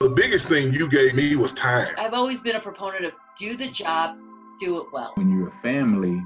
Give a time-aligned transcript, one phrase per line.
[0.00, 1.92] The biggest thing you gave me was time.
[1.98, 4.16] I've always been a proponent of do the job,
[4.60, 5.10] do it well.
[5.16, 6.22] When you're a family,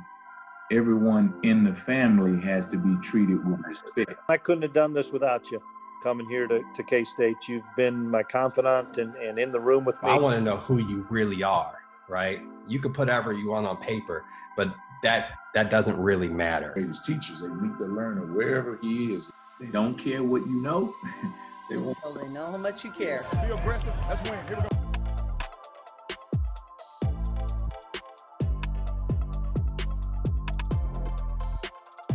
[0.70, 4.12] everyone in the family has to be treated with respect.
[4.28, 5.58] I couldn't have done this without you.
[6.02, 9.86] Coming here to, to K State, you've been my confidant and, and in the room
[9.86, 10.10] with me.
[10.10, 11.78] I want to know who you really are,
[12.10, 12.42] right?
[12.68, 14.22] You can put whatever you want on paper,
[14.54, 16.72] but that that doesn't really matter.
[16.74, 19.32] Greatest teachers, they meet the learner wherever he is.
[19.58, 20.94] They don't care what you know.
[21.72, 21.96] they won't.
[22.02, 23.24] So they know how much you care.
[23.32, 23.94] Be aggressive.
[24.08, 24.38] Let's win.
[24.46, 24.68] Here we go.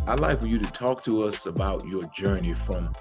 [0.08, 2.92] I'd like for you to talk to us about your journey from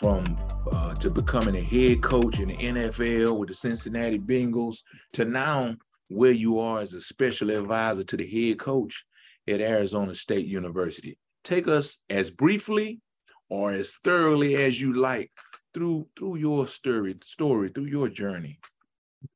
[0.00, 0.24] from
[0.72, 4.82] uh, to becoming a head coach in the NFL with the Cincinnati Bengals
[5.14, 5.74] to now
[6.08, 9.04] where you are as a special advisor to the head coach
[9.48, 11.16] at Arizona State University.
[11.44, 13.00] Take us as briefly
[13.48, 15.30] or as thoroughly as you like
[15.76, 18.58] through through your story story through your journey.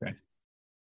[0.03, 0.15] Okay.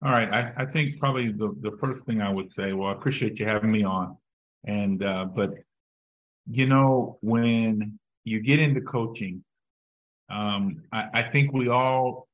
[0.05, 0.31] All right.
[0.31, 3.47] I, I think probably the, the first thing I would say, well, I appreciate you
[3.47, 4.19] having me on.
[4.65, 5.55] And uh, but
[6.51, 9.43] you know, when you get into coaching,
[10.29, 12.29] um, I, I think we all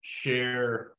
[0.00, 0.92] share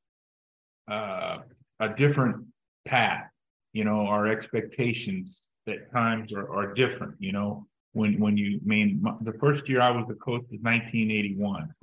[0.91, 1.39] uh,
[1.79, 2.45] a different
[2.85, 3.25] path.
[3.73, 7.15] You know, our expectations at times are, are different.
[7.19, 10.59] You know, when when you I mean the first year I was a coach was
[10.61, 11.73] 1981,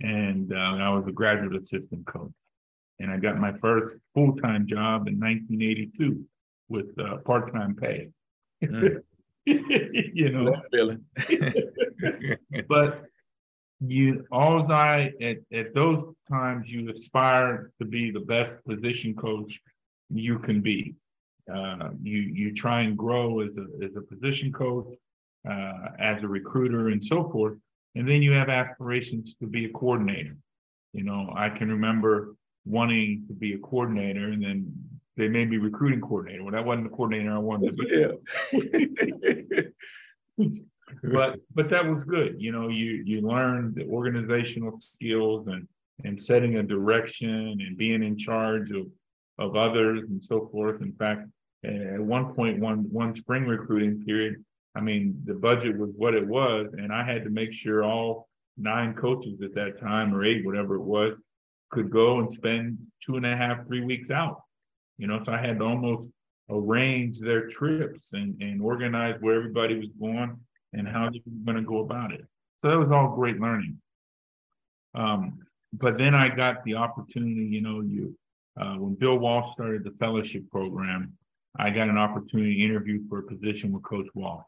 [0.00, 2.32] and uh, I was a graduate assistant coach,
[3.00, 6.24] and I got my first full time job in 1982
[6.68, 8.08] with uh, part time pay.
[8.62, 9.02] Mm.
[9.46, 11.04] you know, feeling.
[12.68, 13.04] but
[13.80, 19.60] you all I at, at those times you aspire to be the best position coach
[20.10, 20.94] you can be.
[21.52, 24.86] Uh, you you try and grow as a as a position coach,
[25.48, 27.58] uh, as a recruiter, and so forth.
[27.94, 30.36] And then you have aspirations to be a coordinator.
[30.92, 34.72] You know, I can remember wanting to be a coordinator, and then
[35.16, 36.42] they made me recruiting coordinator.
[36.44, 39.64] When I wasn't the coordinator I wanted to be.
[40.38, 40.48] Yeah.
[41.02, 42.36] but but that was good.
[42.38, 45.68] You know, you you learned the organizational skills and
[46.04, 48.86] and setting a direction and being in charge of
[49.38, 50.80] of others and so forth.
[50.82, 51.28] In fact,
[51.64, 54.44] at one point, one one spring recruiting period,
[54.76, 58.28] I mean, the budget was what it was, and I had to make sure all
[58.56, 61.14] nine coaches at that time or eight, whatever it was,
[61.70, 64.42] could go and spend two and a half, three weeks out.
[64.98, 66.08] You know, so I had to almost
[66.50, 70.36] arrange their trips and, and organize where everybody was going
[70.72, 72.24] and how they were going to go about it.
[72.58, 73.80] So that was all great learning.
[74.94, 75.40] Um,
[75.72, 78.16] but then I got the opportunity, you know, you
[78.60, 81.12] uh, when Bill Walsh started the fellowship program,
[81.56, 84.44] I got an opportunity to interview for a position with Coach Walsh.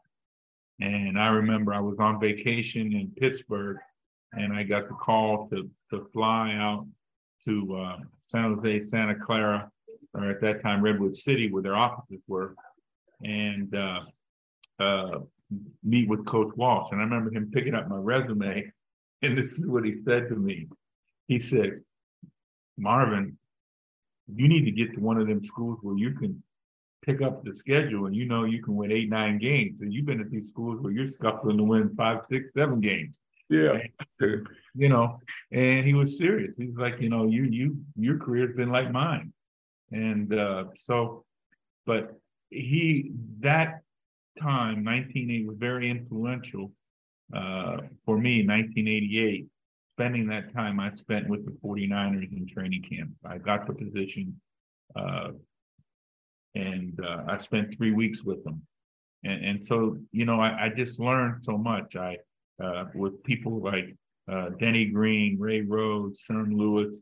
[0.79, 3.77] And I remember I was on vacation in Pittsburgh
[4.33, 6.85] and I got the call to, to fly out
[7.45, 9.71] to uh, San Jose, Santa Clara,
[10.13, 12.55] or at that time Redwood City, where their offices were,
[13.23, 14.01] and uh,
[14.79, 15.19] uh,
[15.83, 16.91] meet with Coach Walsh.
[16.91, 18.71] And I remember him picking up my resume,
[19.21, 20.67] and this is what he said to me.
[21.27, 21.81] He said,
[22.77, 23.37] Marvin,
[24.33, 26.43] you need to get to one of them schools where you can
[27.07, 29.81] pick up the schedule and you know you can win eight, nine games.
[29.81, 33.17] And you've been at these schools where you're scuffling to win five, six, seven games.
[33.49, 33.79] Yeah.
[34.19, 34.45] And,
[34.75, 35.19] you know,
[35.51, 36.55] and he was serious.
[36.57, 39.31] He's like, you know, you you your career's been like mine.
[39.91, 41.23] And uh, so,
[41.85, 42.19] but
[42.49, 43.81] he that
[44.39, 46.71] time, 1980, was very influential
[47.33, 49.47] uh, for me, 1988.
[49.95, 53.11] Spending that time I spent with the 49ers in training camp.
[53.25, 54.39] I got the position
[54.95, 55.29] uh,
[56.57, 58.61] and uh, I spent three weeks with them.
[59.23, 61.95] And, and so, you know, I, I just learned so much.
[61.95, 62.17] I,
[62.63, 63.95] uh, with people like
[64.31, 66.97] uh, Denny Green, Ray Rhodes, Sherm Lewis,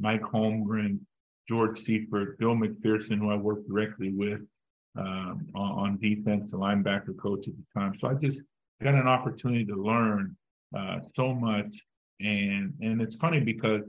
[0.00, 0.98] Mike Holmgren,
[1.48, 4.40] George Seifert, Bill McPherson, who I worked directly with,
[4.98, 7.94] um, on, on, defense, a linebacker coach at the time.
[8.00, 8.42] So I just
[8.82, 10.36] got an opportunity to learn
[10.76, 11.76] uh, so much.
[12.20, 13.82] And, and it's funny because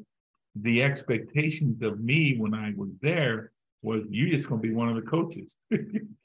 [0.56, 3.52] the expectations of me when I was there
[3.82, 5.58] was you're just going to be one of the coaches.
[5.72, 5.78] yeah.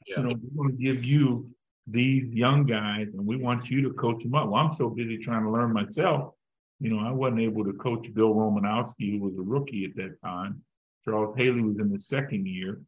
[0.06, 1.50] You know, we're going to give you
[1.87, 4.49] these young guys and we want you to coach them up.
[4.49, 6.34] Well, I'm so busy trying to learn myself.
[6.81, 10.20] You know, I wasn't able to coach Bill Romanowski, who was a rookie at that
[10.22, 10.62] time.
[11.04, 12.81] Charles Haley was in the second year.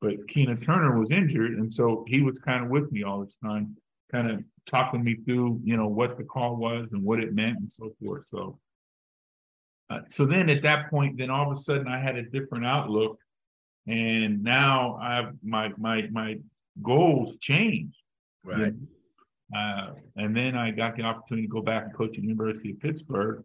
[0.00, 3.36] But Keena Turner was injured, and so he was kind of with me all this
[3.42, 3.76] time,
[4.10, 7.58] kind of talking me through, you know, what the call was and what it meant
[7.58, 8.24] and so forth.
[8.32, 8.58] So,
[9.90, 12.66] uh, so then at that point, then all of a sudden I had a different
[12.66, 13.18] outlook,
[13.86, 16.38] and now I have my my my
[16.82, 17.96] goals changed.
[18.44, 18.74] Right.
[19.54, 22.70] Uh, and then I got the opportunity to go back and coach at the University
[22.70, 23.44] of Pittsburgh,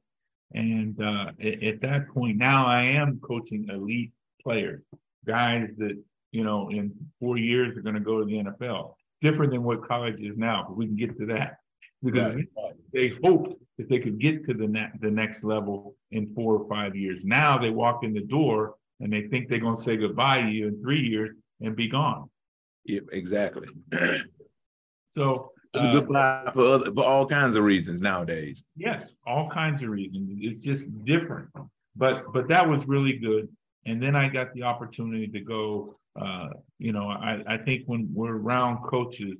[0.53, 4.83] And uh, at, at that point, now I am coaching elite players,
[5.25, 6.01] guys that,
[6.31, 8.93] you know, in four years are going to go to the NFL.
[9.21, 11.57] Different than what college is now, but we can get to that.
[12.03, 12.45] Because right.
[12.93, 16.69] they hoped that they could get to the ne- the next level in four or
[16.69, 17.21] five years.
[17.23, 20.67] Now they walk in the door and they think they're gonna say goodbye to you
[20.67, 22.29] in three years and be gone.
[22.85, 23.67] Yeah, exactly.
[25.11, 28.63] So It's uh, goodbye for other, for all kinds of reasons nowadays.
[28.75, 30.29] yes, all kinds of reasons.
[30.41, 31.49] It's just different.
[31.95, 33.47] But but that was really good.
[33.85, 35.97] And then I got the opportunity to go.
[36.19, 39.37] Uh, you know, I I think when we're around coaches,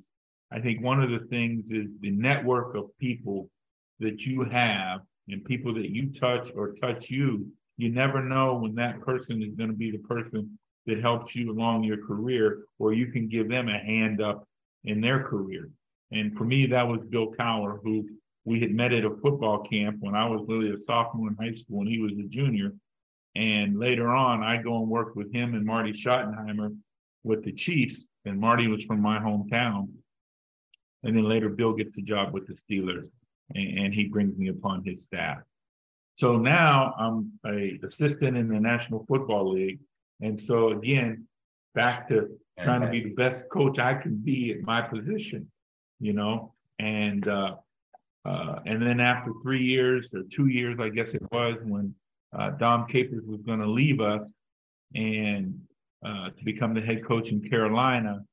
[0.50, 3.50] I think one of the things is the network of people
[4.00, 7.46] that you have and people that you touch or touch you.
[7.78, 11.50] You never know when that person is going to be the person that helps you
[11.50, 14.46] along your career, or you can give them a hand up
[14.84, 15.70] in their career.
[16.10, 18.06] And for me, that was Bill Cowher, who
[18.44, 21.52] we had met at a football camp when I was really a sophomore in high
[21.52, 22.72] school and he was a junior.
[23.36, 26.74] And later on, I go and work with him and Marty Schottenheimer
[27.22, 29.88] with the Chiefs, and Marty was from my hometown.
[31.04, 33.08] And then later, Bill gets a job with the Steelers,
[33.54, 35.38] and, and he brings me upon his staff.
[36.18, 39.78] So now I'm a assistant in the National Football League,
[40.20, 41.28] and so again,
[41.76, 45.48] back to trying to be the best coach I can be at my position,
[46.00, 47.54] you know, and uh,
[48.24, 51.94] uh, and then after three years or two years, I guess it was when
[52.36, 54.28] uh, Dom Capers was going to leave us
[54.96, 55.56] and
[56.04, 58.24] uh, to become the head coach in Carolina,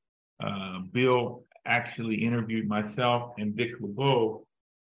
[0.42, 4.44] uh, Bill actually interviewed myself and Dick LeBeau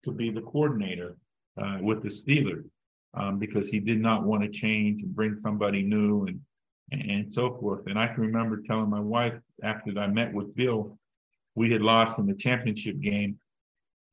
[0.05, 1.17] to be the coordinator
[1.61, 2.71] uh, with the Steelers
[3.17, 6.41] um, because he did not want to change and bring somebody new and
[6.93, 7.87] and so forth.
[7.87, 10.99] And I can remember telling my wife after I met with Bill,
[11.55, 13.39] we had lost in the championship game,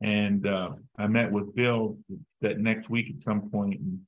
[0.01, 1.97] and uh, I met with Bill
[2.41, 3.99] that next week at some point, and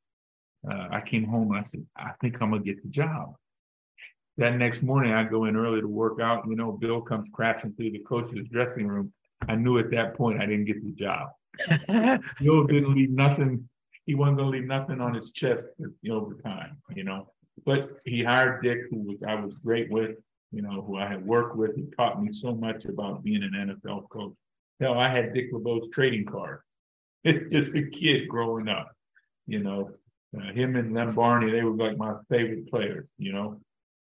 [0.69, 3.35] uh, I came home and I said, I think I'm gonna get the job.
[4.37, 6.47] That next morning, I go in early to work out.
[6.47, 9.13] You know, Bill comes crashing through the coach's dressing room.
[9.47, 11.29] I knew at that point I didn't get the job.
[12.41, 13.67] Bill didn't leave nothing.
[14.05, 15.67] He wasn't gonna leave nothing on his chest
[16.09, 16.77] over time.
[16.95, 17.29] You know,
[17.65, 20.17] but he hired Dick, who was I was great with.
[20.51, 21.75] You know, who I had worked with.
[21.75, 24.33] He taught me so much about being an NFL coach.
[24.79, 26.59] Hell, I had Dick LeBeau's trading card
[27.25, 28.91] as a kid growing up.
[29.47, 29.91] You know,
[30.37, 33.09] uh, him and Lem Barney, they were like my favorite players.
[33.17, 33.61] You know,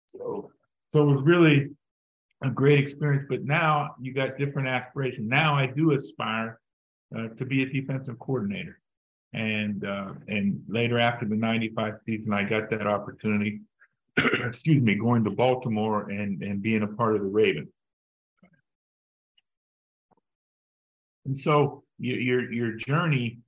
[0.07, 0.51] so
[0.91, 1.71] so it was really
[2.43, 3.27] a great experience.
[3.29, 5.29] But now you got different aspirations.
[5.29, 6.61] Now I do aspire
[7.17, 8.81] uh, to be a defensive coordinator.
[9.35, 13.63] And uh, and later after the 95 season, I got that opportunity,
[14.17, 17.69] excuse me, going to Baltimore and, and being a part of the Ravens.
[21.27, 23.39] And so your your, your journey,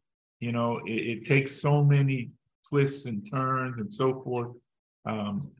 [0.41, 2.31] you know, it, it takes so many
[2.69, 4.56] twists and turns and so forth.
[5.05, 5.53] Um,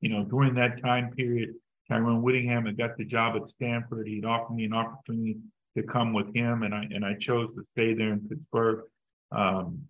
[0.00, 1.50] you know, during that time period,
[1.90, 4.06] Tyrone Willingham had got the job at Stanford.
[4.06, 5.38] He'd offered me an opportunity
[5.76, 8.84] to come with him, and I and I chose to stay there in Pittsburgh.
[9.32, 9.82] Um,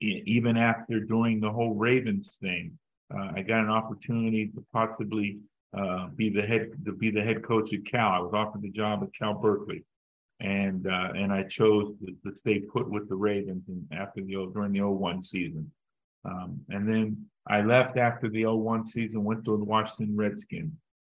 [0.00, 2.78] even after doing the whole Ravens thing,
[3.14, 5.38] uh, I got an opportunity to possibly
[5.76, 8.10] uh, be the head to be the head coach at Cal.
[8.10, 9.84] I was offered the job at Cal Berkeley,
[10.40, 14.50] and uh, and I chose to, to stay put with the Ravens and after the
[14.52, 15.70] during the 01 season.
[16.24, 20.72] Um, and then I left after the 01 season, went to the Washington Redskins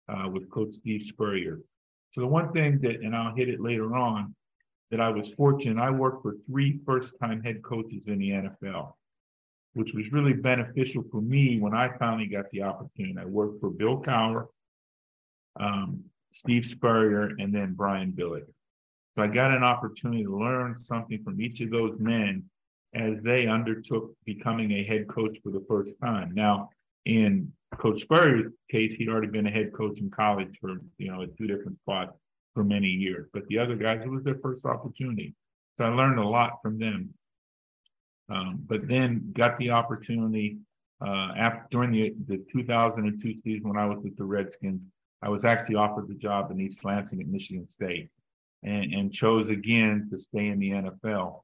[0.07, 1.59] uh, with Coach Steve Spurrier.
[2.11, 4.35] So the one thing that, and I'll hit it later on,
[4.91, 8.93] that I was fortunate, I worked for three first-time head coaches in the NFL,
[9.73, 13.15] which was really beneficial for me when I finally got the opportunity.
[13.19, 14.47] I worked for Bill Cowher,
[15.59, 18.45] um, Steve Spurrier, and then Brian Billick.
[19.15, 22.45] So I got an opportunity to learn something from each of those men
[22.95, 26.31] as they undertook becoming a head coach for the first time.
[26.33, 26.69] Now,
[27.05, 31.21] in Coach Spurrier's case, he'd already been a head coach in college for, you know,
[31.21, 32.13] at two different spots
[32.53, 33.27] for many years.
[33.33, 35.35] But the other guys, it was their first opportunity.
[35.77, 37.13] So I learned a lot from them.
[38.29, 40.57] Um, but then got the opportunity
[41.05, 44.81] uh, after during the, the 2002 season when I was with the Redskins,
[45.21, 48.09] I was actually offered the job in East Lansing at Michigan State
[48.63, 51.41] and, and chose again to stay in the NFL.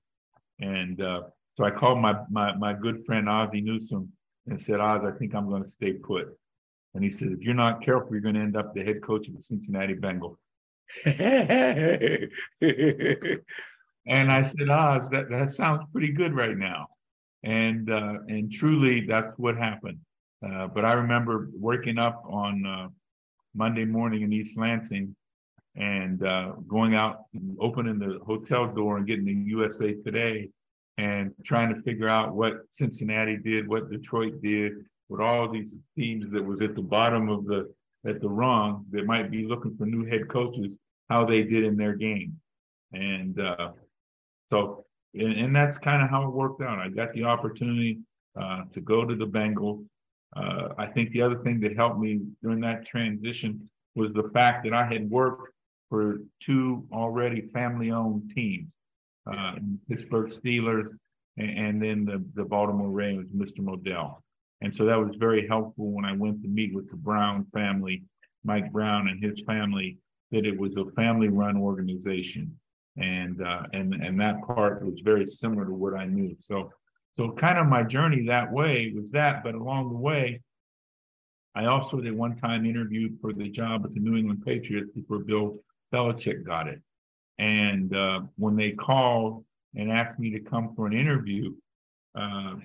[0.60, 1.22] And uh,
[1.58, 4.12] so I called my, my my good friend Ozzie Newsome
[4.48, 6.38] and said, Oz, I think I'm going to stay put.
[6.94, 9.28] And he said, if you're not careful, you're going to end up the head coach
[9.28, 10.38] of the Cincinnati Bengals.
[14.08, 16.88] And I said, Oz, that, that sounds pretty good right now.
[17.44, 20.00] And uh, and truly, that's what happened.
[20.46, 22.88] Uh, but I remember waking up on uh,
[23.56, 25.16] Monday morning in East Lansing
[25.76, 30.50] and uh, going out, and opening the hotel door and getting the USA Today
[30.98, 34.74] and trying to figure out what Cincinnati did, what Detroit did,
[35.10, 37.72] with all these teams that was at the bottom of the
[38.08, 40.78] at the wrong that might be looking for new head coaches,
[41.10, 42.40] how they did in their game.
[42.94, 43.72] And uh,
[44.48, 46.80] so, and, and that's kind of how it worked out.
[46.80, 48.00] I got the opportunity
[48.40, 49.86] uh, to go to the Bengals.
[50.36, 54.64] Uh, I think the other thing that helped me during that transition was the fact
[54.66, 55.54] that I had worked
[55.90, 58.76] for two already family-owned teams,
[59.32, 59.56] uh,
[59.88, 60.90] Pittsburgh Steelers
[61.38, 63.60] and, and, then the, the Baltimore Ravens, Mr.
[63.60, 64.18] Modell.
[64.66, 68.02] And so that was very helpful when I went to meet with the Brown family,
[68.44, 70.00] Mike Brown and his family,
[70.32, 72.60] that it was a family-run organization.
[72.98, 76.36] And uh, and and that part was very similar to what I knew.
[76.40, 76.72] So
[77.14, 80.42] so kind of my journey that way was that, but along the way,
[81.54, 85.20] I also at one time interviewed for the job at the New England Patriots before
[85.20, 85.60] Bill
[85.94, 86.82] Belichick got it.
[87.38, 89.46] And uh, when they called
[89.76, 91.54] and asked me to come for an interview,
[92.16, 92.56] uh,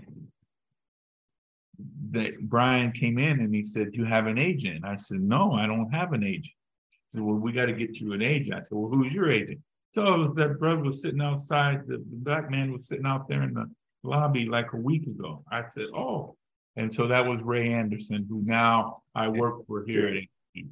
[2.12, 5.66] that Brian came in and he said, "You have an agent?" I said, "No, I
[5.66, 6.54] don't have an agent."
[6.90, 9.30] He said, "Well, we got to get you an agent." I said, "Well, who's your
[9.30, 9.60] agent?"
[9.92, 11.86] So that brother was sitting outside.
[11.86, 13.68] The, the black man was sitting out there in the
[14.02, 15.44] lobby like a week ago.
[15.50, 16.36] I said, "Oh,"
[16.76, 20.68] and so that was Ray Anderson, who now I work for here at ASU.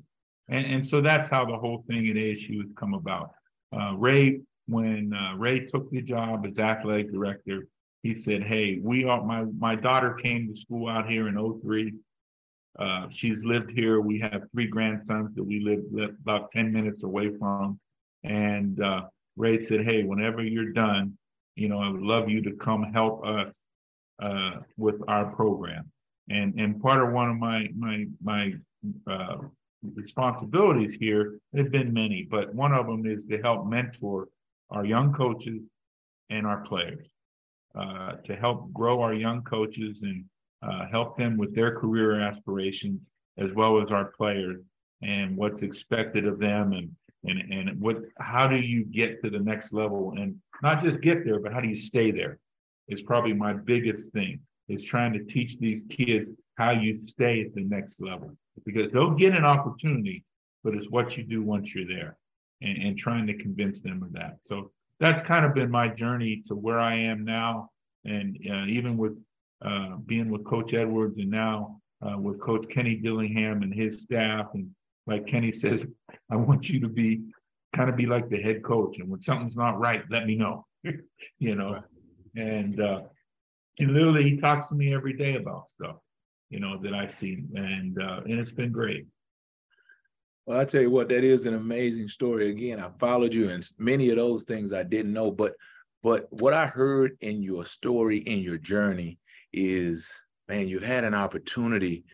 [0.48, 3.32] And, and so that's how the whole thing at ASU has come about.
[3.72, 7.66] Uh, Ray, when uh, Ray took the job as athletic director,
[8.02, 11.94] he said, "Hey, we are my my daughter came to school out here in 03.
[12.78, 14.00] Uh, she's lived here.
[14.00, 17.80] We have three grandsons that we live, about 10 minutes away from.
[18.22, 21.18] And uh, Ray said, Hey, whenever you're done,
[21.56, 23.58] you know, I would love you to come help us
[24.22, 25.90] uh, with our program.
[26.30, 28.52] And and part of one of my my my
[29.10, 29.38] uh,
[29.94, 34.28] responsibilities here, there've been many, but one of them is to help mentor
[34.70, 35.62] our young coaches
[36.30, 37.08] and our players,
[37.78, 40.24] uh, to help grow our young coaches and
[40.62, 43.00] uh, help them with their career aspirations
[43.38, 44.60] as well as our players
[45.02, 46.90] and what's expected of them and
[47.24, 51.24] and and what how do you get to the next level and not just get
[51.24, 52.38] there but how do you stay there
[52.88, 57.54] is probably my biggest thing is trying to teach these kids how you stay at
[57.54, 60.24] the next level because they'll get an opportunity
[60.64, 62.16] but it's what you do once you're there
[62.60, 64.38] and, and trying to convince them of that.
[64.42, 67.70] So that's kind of been my journey to where i am now
[68.04, 69.16] and uh, even with
[69.64, 74.46] uh, being with coach edwards and now uh, with coach kenny dillingham and his staff
[74.54, 74.70] and
[75.08, 75.86] like Kenny says,
[76.30, 77.22] I want you to be
[77.74, 78.98] kind of be like the head coach.
[78.98, 80.66] And when something's not right, let me know.
[81.38, 81.82] you know.
[82.36, 83.00] And uh
[83.80, 85.96] and literally he talks to me every day about stuff,
[86.50, 87.42] you know, that I see.
[87.54, 89.06] And uh and it's been great.
[90.48, 92.48] Well, I tell you what, that is an amazing story.
[92.48, 95.30] Again, I followed you, and many of those things I didn't know.
[95.30, 95.52] But
[96.02, 99.18] but what I heard in your story, in your journey,
[99.52, 100.10] is
[100.48, 102.06] man, you had an opportunity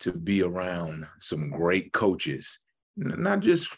[0.00, 2.58] to be around some great coaches,
[2.96, 3.68] not just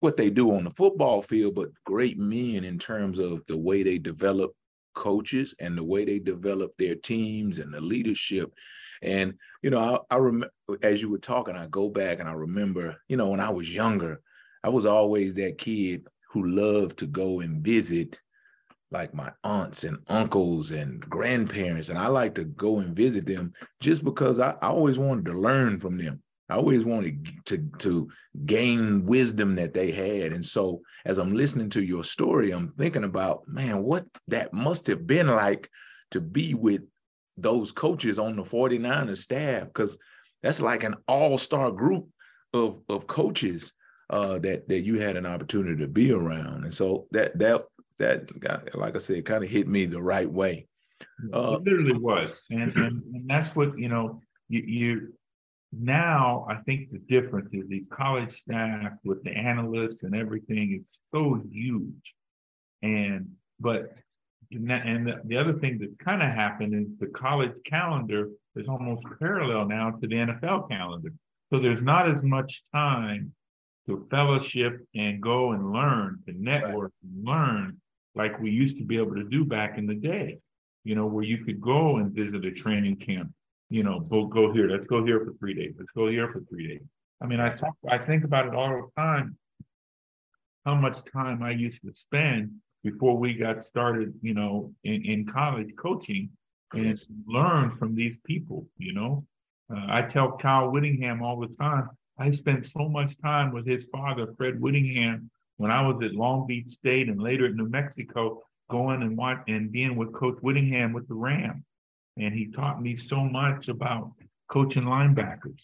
[0.00, 3.82] what they do on the football field, but great men in terms of the way
[3.82, 4.52] they develop
[4.94, 8.52] coaches and the way they develop their teams and the leadership.
[9.02, 10.50] And, you know, I, I remember
[10.82, 13.72] as you were talking, I go back and I remember, you know, when I was
[13.72, 14.20] younger,
[14.64, 18.20] I was always that kid who loved to go and visit
[18.92, 23.54] like my aunts and uncles and grandparents, and I like to go and visit them
[23.80, 26.22] just because I, I always wanted to learn from them.
[26.48, 28.10] I always wanted to to
[28.44, 30.32] gain wisdom that they had.
[30.32, 34.86] And so as I'm listening to your story, I'm thinking about, man, what that must
[34.88, 35.70] have been like
[36.10, 36.82] to be with
[37.36, 39.98] those coaches on the 49ers staff, because
[40.42, 42.08] that's like an all-star group
[42.52, 43.72] of, of coaches
[44.10, 46.64] uh, that that you had an opportunity to be around.
[46.64, 47.64] And so that that
[47.98, 50.66] that got, like I said, kind of hit me the right way.
[51.32, 54.20] Uh, it literally was, and, and, and that's what you know.
[54.48, 55.14] You, you
[55.72, 60.98] now, I think the difference is these college staff with the analysts and everything is
[61.14, 62.14] so huge,
[62.82, 63.94] and but
[64.54, 69.06] and the, the other thing that's kind of happened is the college calendar is almost
[69.18, 71.12] parallel now to the NFL calendar.
[71.50, 73.32] So there's not as much time
[73.86, 77.80] to fellowship and go and learn, to network and learn
[78.14, 80.38] like we used to be able to do back in the day,
[80.84, 83.32] you know, where you could go and visit a training camp,
[83.70, 86.40] you know, go, go here, let's go here for three days, let's go here for
[86.40, 86.82] three days.
[87.22, 89.36] I mean, I talk, I think about it all the time,
[90.64, 92.50] how much time I used to spend
[92.82, 96.30] before we got started, you know, in, in college coaching
[96.74, 99.24] and learn from these people, you know.
[99.72, 103.86] Uh, I tell Kyle Whittingham all the time, I spent so much time with his
[103.92, 108.42] father, Fred Whittingham, when I was at Long Beach State and later at New Mexico,
[108.70, 111.64] going and watch and being with Coach Whittingham with the Rams.
[112.18, 114.12] And he taught me so much about
[114.48, 115.60] coaching linebackers,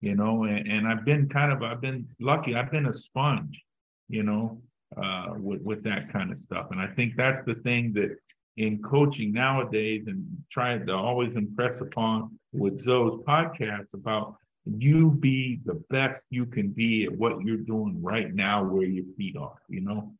[0.00, 2.54] you know, and, and I've been kind of I've been lucky.
[2.54, 3.62] I've been a sponge,
[4.08, 4.62] you know,
[4.96, 6.68] uh, with, with that kind of stuff.
[6.70, 8.16] And I think that's the thing that
[8.56, 15.60] in coaching nowadays and trying to always impress upon with those podcasts about you be
[15.64, 19.56] the best you can be at what you're doing right now where your feet are,
[19.68, 20.12] you know?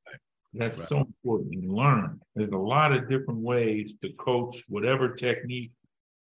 [0.54, 0.88] That's Right.
[0.88, 1.52] so important.
[1.52, 2.20] You learn.
[2.34, 5.72] There's a lot of different ways to coach whatever technique.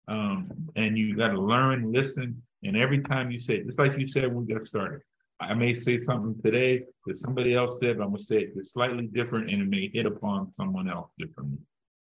[0.07, 4.07] Um, and you got to learn, listen, and every time you say, just like you
[4.07, 5.01] said when we got started,
[5.39, 8.73] I may say something today that somebody else said, but I'm gonna say it just
[8.73, 11.59] slightly different, and it may hit upon someone else differently.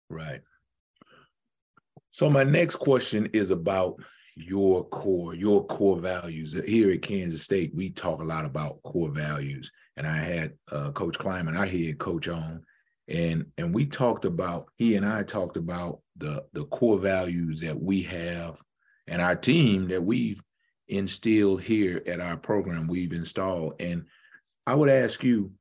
[0.10, 0.42] Right.
[2.12, 3.96] So my next question is about
[4.36, 6.54] your core, your core values.
[6.66, 10.92] Here at Kansas State, we talk a lot about core values, and I had uh,
[10.92, 12.64] Coach Klieman, our head coach, on,
[13.08, 17.80] and and we talked about he and I talked about the the core values that
[17.80, 18.62] we have,
[19.08, 20.42] and our team that we've
[20.88, 23.76] instilled here at our program we've installed.
[23.80, 24.06] And
[24.68, 25.52] I would ask you,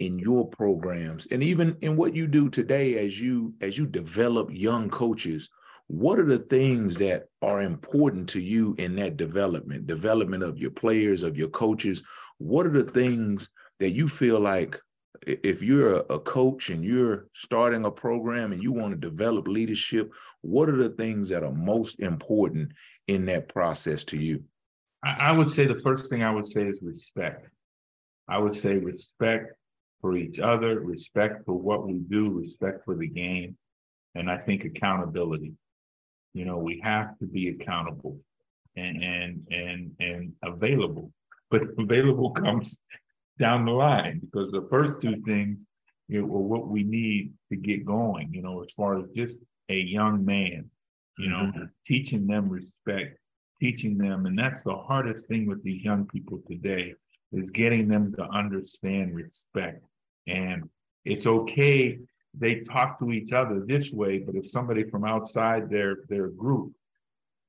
[0.00, 4.48] in your programs and even in what you do today as you as you develop
[4.52, 5.50] young coaches
[5.88, 9.86] what are the things that are important to you in that development?
[9.86, 12.02] Development of your players of your coaches.
[12.36, 13.48] What are the things
[13.80, 14.78] that you feel like
[15.26, 19.48] if you're a, a coach and you're starting a program and you want to develop
[19.48, 22.70] leadership what are the things that are most important
[23.08, 24.44] in that process to you
[25.04, 27.48] I, I would say the first thing I would say is respect.
[28.28, 29.54] I would say respect
[30.00, 33.56] for each other, respect for what we do, respect for the game,
[34.14, 35.54] and I think accountability.
[36.34, 38.18] You know, we have to be accountable
[38.76, 41.12] and and and and available,
[41.50, 42.78] but available comes
[43.38, 45.58] down the line because the first two things
[46.08, 48.32] you know, are what we need to get going.
[48.32, 49.38] You know, as far as just
[49.68, 50.70] a young man,
[51.18, 51.64] you know, mm-hmm.
[51.84, 53.18] teaching them respect
[53.60, 56.94] teaching them and that's the hardest thing with these young people today
[57.32, 59.82] is getting them to understand respect.
[60.26, 60.68] And
[61.04, 61.98] it's okay
[62.34, 66.72] they talk to each other this way but if somebody from outside their their group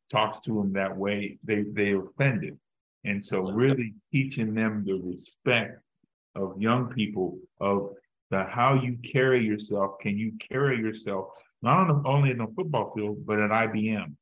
[0.10, 2.58] talks to them that way they they offended.
[3.06, 5.82] And so really teaching them the respect
[6.36, 7.92] of young people of
[8.30, 10.00] the how you carry yourself.
[10.02, 11.30] Can you carry yourself
[11.62, 14.16] not on the, only in the football field but at IBM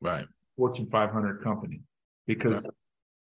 [0.00, 0.26] right
[0.58, 1.80] Fortune 500 company
[2.26, 2.66] because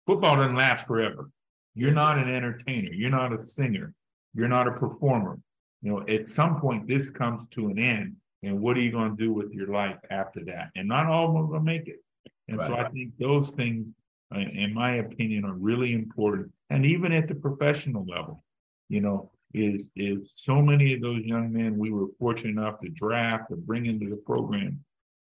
[0.07, 1.29] football doesn't last forever.
[1.75, 2.91] You're not an entertainer.
[2.91, 3.93] You're not a singer.
[4.33, 5.39] You're not a performer.
[5.83, 8.15] You know, at some point, this comes to an end.
[8.41, 10.71] And what are you going to do with your life after that?
[10.75, 12.03] And not all of them are going to make it.
[12.47, 13.85] And so I think those things,
[14.33, 16.51] in my opinion, are really important.
[16.71, 18.43] And even at the professional level,
[18.89, 22.89] you know, is is so many of those young men we were fortunate enough to
[22.89, 24.83] draft or bring into the program,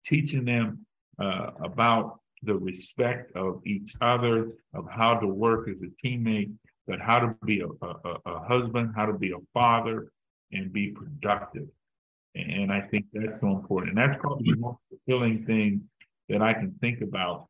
[0.05, 0.85] teaching them
[1.19, 6.51] uh, about the respect of each other, of how to work as a teammate,
[6.88, 10.12] but how to be a, a, a husband, how to be a father,
[10.51, 11.67] and be productive.
[12.36, 13.97] And I think that's so important.
[13.97, 15.84] And that's probably the most fulfilling thing
[16.29, 17.47] that I can think about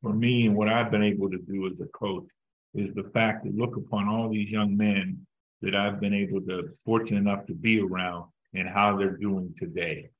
[0.00, 2.28] for me and what I've been able to do as a coach
[2.74, 5.26] is the fact to look upon all these young men
[5.62, 10.10] that I've been able to fortunate enough to be around and how they're doing today.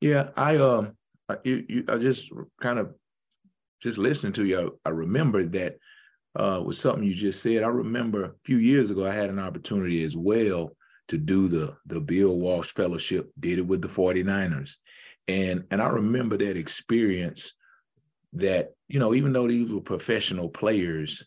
[0.00, 0.96] Yeah, I um,
[1.28, 2.30] I, you, you, I just
[2.60, 2.94] kind of
[3.80, 4.78] just listening to you.
[4.84, 5.78] I, I remember that
[6.36, 7.62] uh, was something you just said.
[7.62, 10.70] I remember a few years ago, I had an opportunity as well
[11.08, 13.30] to do the the Bill Walsh Fellowship.
[13.38, 14.76] Did it with the 49ers,
[15.26, 17.54] and and I remember that experience.
[18.34, 21.24] That you know, even though these were professional players,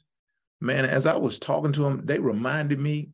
[0.62, 3.10] man, as I was talking to them, they reminded me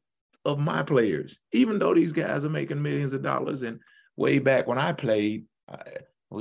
[0.46, 1.40] of my players.
[1.54, 3.80] Even though these guys are making millions of dollars, and
[4.18, 5.78] way back when I played, I,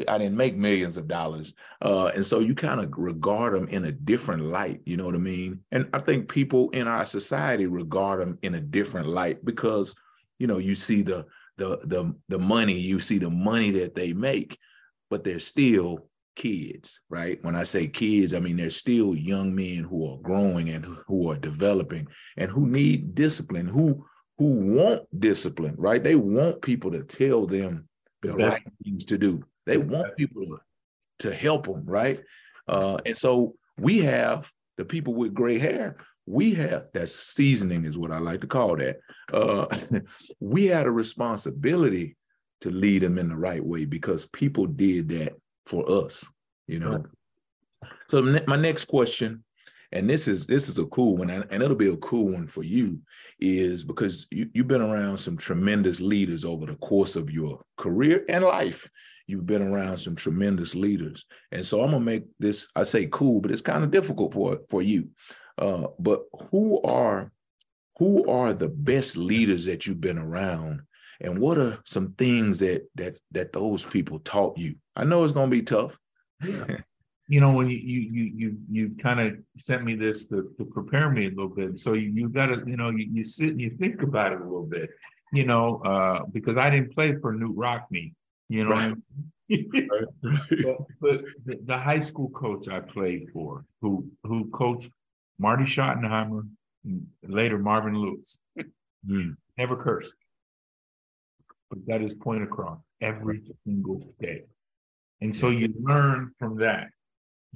[0.09, 1.55] I didn't make millions of dollars.
[1.81, 5.15] Uh, and so you kind of regard them in a different light, you know what
[5.15, 5.61] I mean?
[5.71, 9.95] And I think people in our society regard them in a different light because,
[10.39, 14.12] you know, you see the the the the money, you see the money that they
[14.12, 14.59] make,
[15.09, 17.43] but they're still kids, right?
[17.43, 21.31] When I say kids, I mean they're still young men who are growing and who
[21.31, 24.05] are developing and who need discipline, who
[24.38, 26.03] who want discipline, right?
[26.03, 27.88] They want people to tell them
[28.22, 29.42] the right things to do.
[29.64, 30.61] They want people to,
[31.20, 32.22] to help them, right?
[32.68, 35.96] Uh, and so we have the people with gray hair.
[36.27, 38.99] We have that seasoning is what I like to call that.
[39.33, 39.66] Uh,
[40.40, 42.16] we had a responsibility
[42.61, 45.35] to lead them in the right way because people did that
[45.66, 46.25] for us,
[46.66, 47.05] you know.
[48.09, 49.44] So my next question
[49.92, 52.62] and this is this is a cool one, and, it'll be a cool one for
[52.62, 52.99] you,
[53.40, 58.25] is because you, you've been around some tremendous leaders over the course of your career
[58.29, 58.88] and life.
[59.27, 62.68] You've been around some tremendous leaders, and so I'm gonna make this.
[62.77, 65.11] I say cool, but it's kind of difficult for for you.
[65.59, 67.33] Uh, but who are
[67.99, 70.83] who are the best leaders that you've been around
[71.20, 75.33] and what are some things that that that those people taught you i know it's
[75.33, 75.99] going to be tough
[77.29, 80.65] you know when you you you you, you kind of sent me this to, to
[80.65, 83.49] prepare me a little bit so you, you got to you know you, you sit
[83.51, 84.91] and you think about it a little bit
[85.33, 88.12] you know uh because i didn't play for Knute Rockne
[88.49, 88.95] you know right.
[89.51, 90.41] right, right.
[90.62, 94.91] but, but the, the, high school coach i played for who who coached
[95.39, 96.49] marty schottenheimer
[97.25, 98.39] later marvin lewis
[99.09, 99.37] mm.
[99.59, 100.15] never cursed
[101.71, 104.43] but got his point across every single day
[105.21, 106.89] and so you learn from that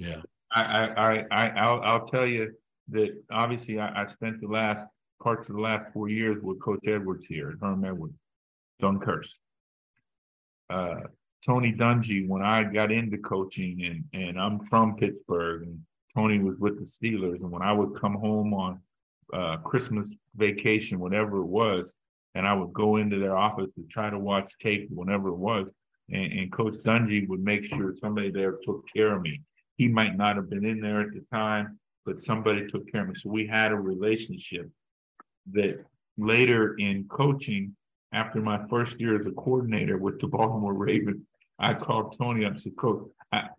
[0.01, 0.21] yeah.
[0.53, 2.53] I, I, I, I'll, I'll tell you
[2.89, 4.85] that obviously I, I spent the last
[5.21, 8.15] parts of the last four years with Coach Edwards here, Herm Edwards,
[8.81, 9.29] Dunkhurst.
[10.69, 11.01] Uh,
[11.45, 15.79] Tony Dungy, when I got into coaching, and and I'm from Pittsburgh, and
[16.15, 18.79] Tony was with the Steelers, and when I would come home on
[19.33, 21.91] uh, Christmas vacation, whatever it was,
[22.35, 25.67] and I would go into their office to try to watch tape, whenever it was,
[26.09, 29.41] and, and Coach Dungy would make sure somebody there took care of me
[29.81, 33.07] he might not have been in there at the time, but somebody took care of
[33.07, 33.15] me.
[33.17, 34.69] So we had a relationship
[35.53, 35.83] that
[36.19, 37.75] later in coaching,
[38.13, 41.23] after my first year as a coordinator with the Baltimore Ravens,
[41.57, 43.07] I called Tony up and said, Coach,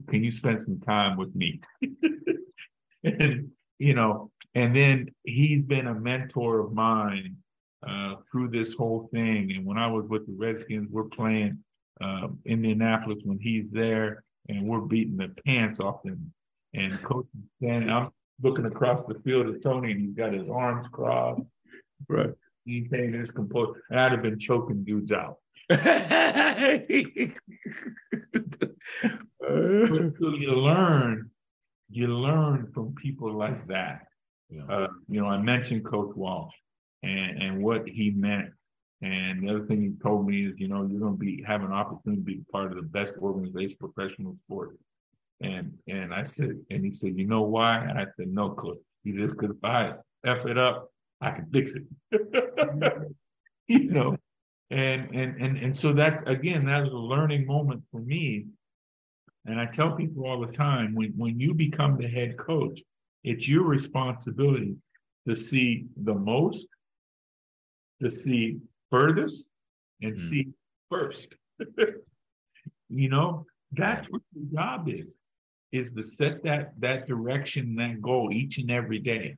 [0.09, 1.61] can you spend some time with me?
[3.03, 7.39] and, you know, and then he's been a mentor of mine
[7.85, 9.51] uh, through this whole thing.
[9.57, 11.59] And when I was with the Redskins, we're playing
[12.01, 16.33] uh, Indianapolis when he's there and we're beating the pants off them.
[16.75, 17.27] And coach
[17.59, 18.11] standing, I'm
[18.43, 21.43] looking across the field at Tony, and he's got his arms crossed.
[22.09, 22.33] Right.
[22.65, 25.37] He's saying his composed, and I'd have been choking dudes out.
[25.71, 25.79] so
[29.41, 31.31] you learn,
[31.91, 34.07] you learn from people like that.
[34.49, 34.65] Yeah.
[34.69, 36.55] Uh, you know, I mentioned Coach Walsh
[37.03, 38.51] and, and what he meant
[39.03, 41.65] and the other thing he told me is, you know, you're going to be have
[41.65, 44.77] an opportunity to be part of the best organization professional sport.
[45.41, 47.79] And and I said, and he said, you know why?
[47.79, 48.79] And I said, no, coach.
[49.03, 51.83] He just because if I f it up, I can fix it.
[53.67, 54.17] you know,
[54.71, 58.47] and and and and so that's again that was a learning moment for me.
[59.47, 62.81] And I tell people all the time when when you become the head coach,
[63.25, 64.77] it's your responsibility
[65.27, 66.67] to see the most,
[68.01, 68.61] to see
[68.93, 69.51] furthest
[70.03, 70.21] and mm.
[70.21, 70.49] see
[70.89, 71.35] first.
[72.89, 75.17] you know, that's what the job is,
[75.73, 79.37] is to set that that direction, that goal each and every day,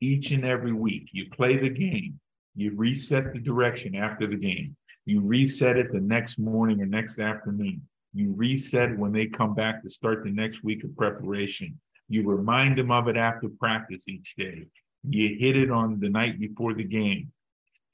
[0.00, 1.10] each and every week.
[1.12, 2.18] You play the game,
[2.56, 4.74] you reset the direction after the game.
[5.04, 7.82] You reset it the next morning or next afternoon.
[8.12, 11.78] You reset when they come back to start the next week of preparation.
[12.08, 14.66] You remind them of it after practice each day.
[15.08, 17.30] You hit it on the night before the game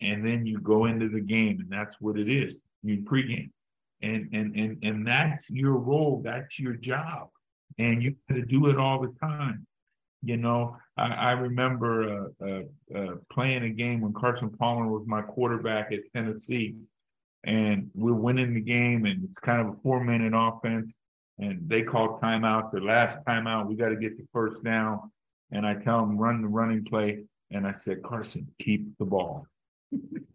[0.03, 2.59] and then you go into the game, and that's what it is.
[2.83, 3.51] You pregame,
[4.03, 6.21] and and and and that's your role.
[6.25, 7.29] That's your job,
[7.79, 9.67] and you got to do it all the time.
[10.25, 15.07] You know, I, I remember uh, uh, uh, playing a game when Carson Palmer was
[15.07, 16.77] my quarterback at Tennessee,
[17.45, 20.95] and we're winning the game, and it's kind of a four-minute offense,
[21.39, 22.73] and they call timeout.
[22.73, 25.11] The last timeout, we got to get the first down,
[25.51, 29.47] and I tell them run the running play, and I said, Carson, keep the ball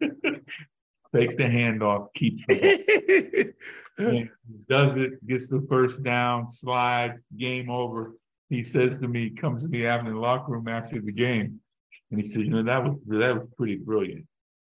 [1.14, 3.54] Take the handoff, keep the
[4.68, 8.14] does it, gets the first down, slides, game over.
[8.50, 11.60] He says to me, comes to me after the locker room after the game,
[12.10, 14.26] and he said, "You know that was that was pretty brilliant."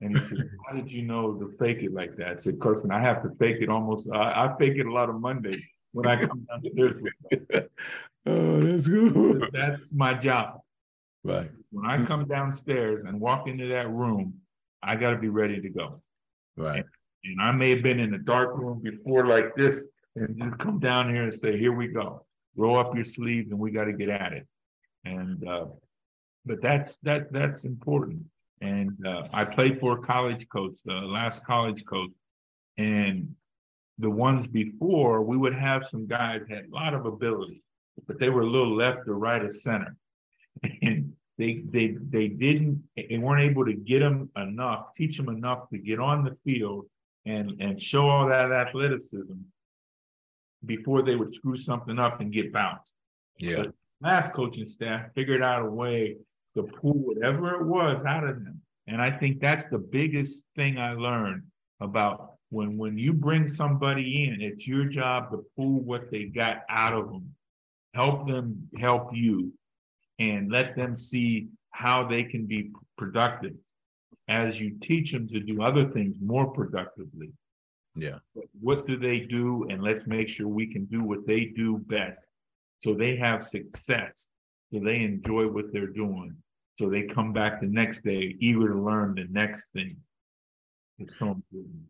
[0.00, 2.90] And he said, "How did you know to fake it like that?" I said, "Carson,
[2.90, 4.08] I have to fake it almost.
[4.12, 7.68] I, I fake it a lot of Mondays when I come downstairs with them.
[8.26, 9.50] oh, that's good.
[9.52, 10.60] That's my job.
[11.24, 11.50] Right.
[11.70, 14.41] When I come downstairs and walk into that room,
[14.82, 16.02] I got to be ready to go.
[16.56, 16.76] Right.
[16.76, 16.84] And,
[17.24, 20.78] and, I may have been in a dark room before like this and just come
[20.78, 22.26] down here and say, here we go.
[22.56, 24.46] Roll up your sleeves and we got to get at it.
[25.04, 25.66] And, uh,
[26.44, 28.24] but that's, that, that's important.
[28.60, 32.10] And uh, I played for college coach, the last college coach.
[32.78, 33.34] And
[33.98, 37.62] the ones before, we would have some guys had a lot of ability,
[38.06, 39.96] but they were a little left or right of center.
[40.82, 45.68] And they they they didn't they weren't able to get them enough, teach them enough
[45.70, 46.86] to get on the field
[47.26, 49.34] and and show all that athleticism
[50.64, 52.94] before they would screw something up and get bounced.
[53.38, 53.56] Yeah.
[53.56, 56.16] But last coaching staff figured out a way
[56.54, 58.60] to pull whatever it was out of them.
[58.86, 61.42] And I think that's the biggest thing I learned
[61.80, 66.58] about when when you bring somebody in, it's your job to pull what they got
[66.68, 67.34] out of them,
[67.94, 69.52] help them help you,
[70.22, 73.54] and let them see how they can be productive
[74.28, 77.30] as you teach them to do other things more productively.
[77.96, 78.18] Yeah.
[78.60, 79.66] What do they do?
[79.68, 82.28] And let's make sure we can do what they do best.
[82.78, 84.28] So they have success.
[84.72, 86.36] So they enjoy what they're doing.
[86.78, 89.96] So they come back the next day eager to learn the next thing.
[90.98, 91.82] It's so important.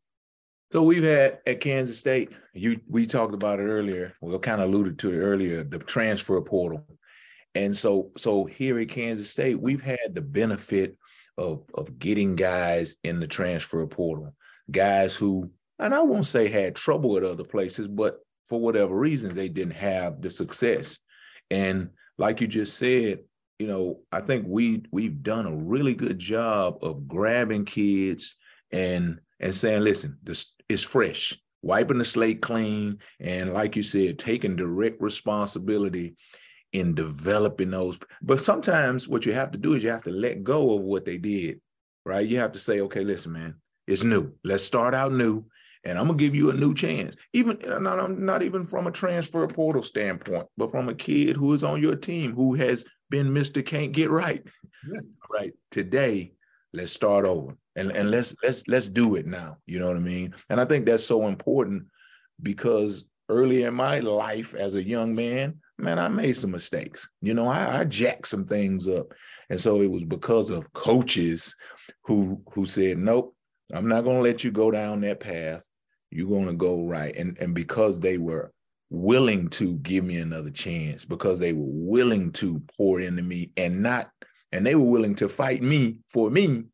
[0.73, 4.15] So we've had at Kansas State, you we talked about it earlier.
[4.23, 6.87] We kind of alluded to it earlier, the transfer portal.
[7.55, 10.97] And so so here at Kansas State, we've had the benefit
[11.37, 14.35] of of getting guys in the transfer portal,
[14.71, 19.35] guys who, and I won't say had trouble at other places, but for whatever reasons,
[19.35, 20.99] they didn't have the success.
[21.51, 23.21] And like you just said,
[23.59, 28.35] you know, I think we we've done a really good job of grabbing kids
[28.71, 34.19] and and saying, listen, this is fresh, wiping the slate clean, and like you said,
[34.19, 36.17] taking direct responsibility
[36.73, 37.99] in developing those.
[38.23, 41.05] But sometimes what you have to do is you have to let go of what
[41.05, 41.61] they did,
[42.05, 42.27] right?
[42.27, 43.57] You have to say, okay, listen, man,
[43.87, 44.33] it's new.
[44.45, 45.45] Let's start out new.
[45.85, 49.47] And I'm gonna give you a new chance, even not, not even from a transfer
[49.49, 53.67] portal standpoint, but from a kid who is on your team who has been Mr.
[53.67, 54.47] Can't Get Right.
[54.89, 55.01] Yeah.
[55.31, 55.53] Right.
[55.73, 56.35] Today,
[56.73, 59.57] let's start over and, and let's let's let's do it now.
[59.67, 60.35] You know what I mean?
[60.49, 61.87] And I think that's so important
[62.41, 67.09] because early in my life as a young man, man, I made some mistakes.
[67.21, 69.13] You know, I, I jacked some things up.
[69.51, 71.55] And so it was because of coaches
[72.05, 73.35] who who said, Nope,
[73.75, 75.65] I'm not gonna let you go down that path.
[76.11, 77.15] You're gonna go right.
[77.17, 78.53] And and because they were
[78.91, 83.83] willing to give me another chance, because they were willing to pour into me and
[83.83, 84.11] not,
[84.53, 86.65] and they were willing to fight me for me,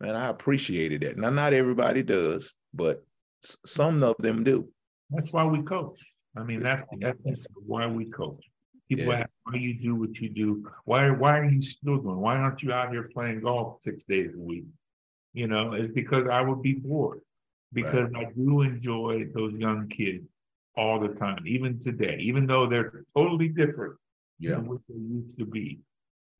[0.00, 1.16] man, I appreciated that.
[1.16, 3.04] Now, not everybody does, but
[3.42, 4.68] some of them do.
[5.10, 6.00] That's why we coach.
[6.36, 8.44] I mean, that's that's why we coach.
[8.88, 10.68] People ask why do you do what you do.
[10.84, 12.18] Why why are you still doing?
[12.18, 14.64] Why aren't you out here playing golf six days a week?
[15.32, 17.20] You know, it's because I would be bored.
[17.72, 18.26] Because right.
[18.26, 20.24] I do enjoy those young kids
[20.76, 23.96] all the time, even today, even though they're totally different
[24.38, 24.52] yeah.
[24.52, 25.80] than what they used to be.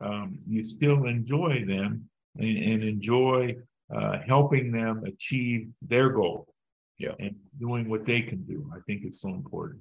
[0.00, 3.56] Um, you still enjoy them and, and enjoy
[3.94, 6.53] uh, helping them achieve their goal
[6.98, 7.12] yeah.
[7.18, 8.70] and doing what they can do.
[8.74, 9.80] I think it's so important.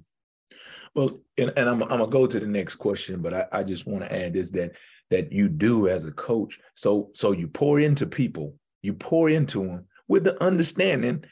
[0.94, 3.86] Well, and, and I'm, I'm gonna go to the next question, but I, I just
[3.86, 4.72] want to add is that
[5.10, 6.58] that you do as a coach.
[6.74, 11.24] So so you pour into people, you pour into them with the understanding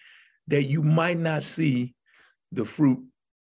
[0.49, 1.95] that you might not see
[2.51, 3.03] the fruit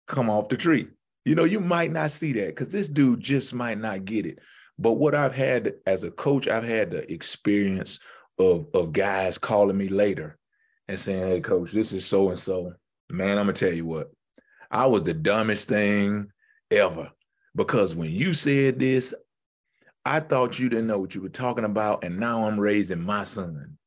[0.08, 0.88] come off the tree.
[1.26, 4.40] You know, you might not see that because this dude just might not get it.
[4.78, 8.00] But what I've had as a coach, I've had the experience
[8.38, 10.38] of of guys calling me later
[10.88, 12.74] and saying, "Hey, coach, this is so and so."
[13.10, 14.12] Man, I'm gonna tell you what,
[14.72, 16.32] I was the dumbest thing
[16.72, 17.12] ever
[17.56, 19.14] because when you said this,
[20.04, 23.24] I thought you didn't know what you were talking about, and now I'm raising my
[23.24, 23.78] son.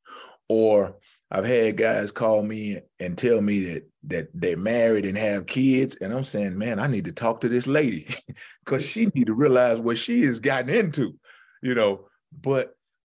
[0.49, 0.97] Or
[1.31, 5.97] I've had guys call me and tell me that that they're married and have kids,
[6.01, 8.09] and I'm saying, man, I need to talk to this lady
[8.65, 11.19] because she need to realize what she has gotten into,
[11.63, 12.07] you know.
[12.33, 12.75] But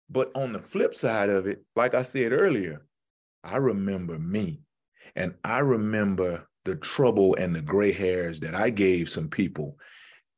[0.10, 2.86] but on the flip side of it, like I said earlier,
[3.44, 4.62] I remember me,
[5.16, 9.78] and I remember the trouble and the gray hairs that I gave some people,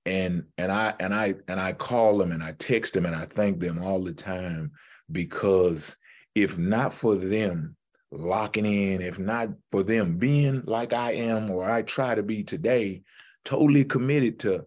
[0.06, 3.26] and and I and I and I call them and I text them and I
[3.26, 4.72] thank them all the time
[5.12, 5.96] because
[6.36, 7.76] if not for them
[8.12, 12.44] locking in, if not for them being like I am or I try to be
[12.44, 13.04] today,
[13.46, 14.66] totally committed to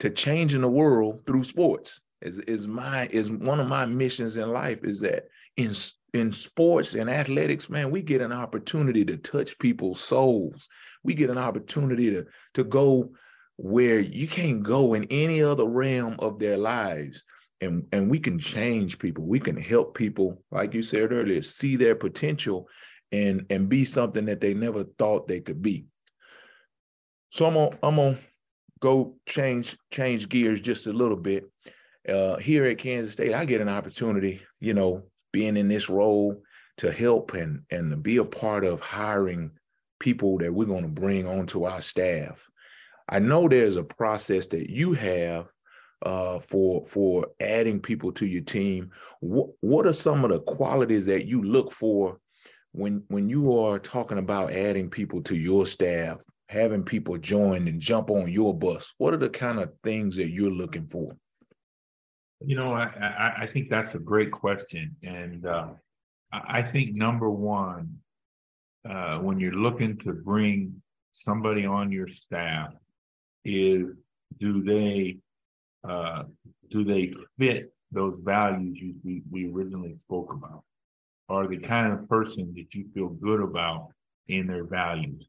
[0.00, 2.00] to changing the world through sports.
[2.20, 5.72] Is is my is one of my missions in life is that in
[6.14, 10.68] in sports and athletics man we get an opportunity to touch people's souls.
[11.02, 13.10] We get an opportunity to to go
[13.56, 17.24] where you can't go in any other realm of their lives.
[17.60, 19.26] And and we can change people.
[19.26, 22.68] We can help people like you said earlier see their potential
[23.10, 25.86] and and be something that they never thought they could be.
[27.30, 28.18] So i'm gonna i'm gonna
[28.80, 31.50] go change change gears just a little bit.
[32.06, 36.40] Uh, here at kansas state i get an opportunity you know being in this role
[36.76, 39.50] to help and and be a part of hiring
[39.98, 42.48] people that we're going to bring onto our staff
[43.08, 45.48] i know there's a process that you have
[46.06, 48.90] uh, for for adding people to your team.
[49.20, 52.18] What what are some of the qualities that you look for
[52.72, 56.18] when when you are talking about adding people to your staff?
[56.48, 58.94] having people join and jump on your bus?
[58.98, 61.16] What are the kind of things that you're looking for?
[62.40, 64.96] You know, I, I, I think that's a great question.
[65.02, 65.68] And uh,
[66.32, 67.98] I think number one,
[68.88, 72.72] uh, when you're looking to bring somebody on your staff,
[73.44, 73.86] is
[74.38, 75.18] do they
[75.88, 76.24] uh,
[76.70, 80.64] do they fit those values you, we, we originally spoke about?
[81.28, 83.88] Are the kind of person that you feel good about
[84.28, 85.26] in their values?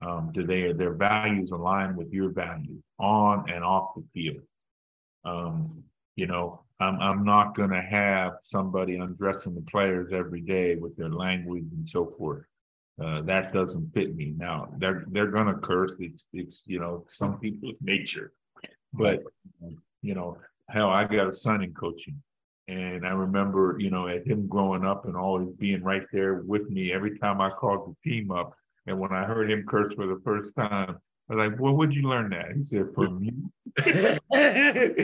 [0.00, 4.42] Um, do they their values align with your values on and off the field?
[5.24, 5.82] Um,
[6.18, 10.96] you know, I'm I'm not going to have somebody undressing the players every day with
[10.96, 12.44] their language and so forth.
[13.00, 14.34] Uh, that doesn't fit me.
[14.36, 15.92] Now they're they're going to curse.
[16.00, 18.32] It's it's you know some people's nature,
[18.92, 19.22] but
[20.02, 22.20] you know hell, I got a son in coaching,
[22.66, 26.68] and I remember you know at him growing up and always being right there with
[26.68, 28.56] me every time I called the team up.
[28.88, 30.98] And when I heard him curse for the first time,
[31.36, 33.50] like, "Well, would you learn that?" He said, "From you."
[34.32, 35.00] and,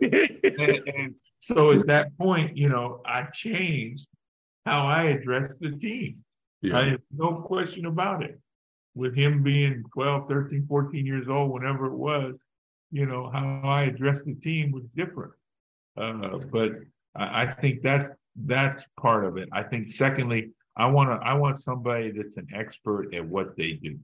[0.86, 4.06] and so at that point, you know, I changed
[4.64, 6.24] how I addressed the team.
[6.62, 6.78] Yeah.
[6.78, 8.38] I have no question about it.
[8.94, 12.34] With him being 12, 13, 14 years old, whenever it was,
[12.90, 15.32] you know, how I addressed the team was different.
[15.96, 16.72] Uh, but
[17.14, 19.48] I, I think that that's part of it.
[19.52, 23.72] I think secondly, I want to I want somebody that's an expert at what they
[23.72, 23.98] do.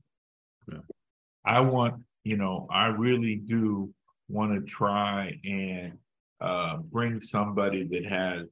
[1.44, 3.92] I want, you know, I really do
[4.28, 5.98] want to try and
[6.40, 8.46] uh, bring somebody that has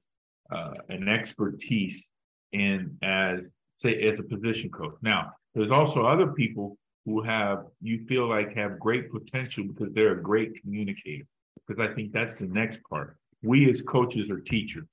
[0.51, 2.07] uh, an expertise
[2.53, 3.41] in as
[3.79, 4.95] say as a position coach.
[5.03, 10.19] Now, there's also other people who have you feel like have great potential because they're
[10.19, 11.25] a great communicator.
[11.67, 13.17] Because I think that's the next part.
[13.43, 14.89] We as coaches are teachers,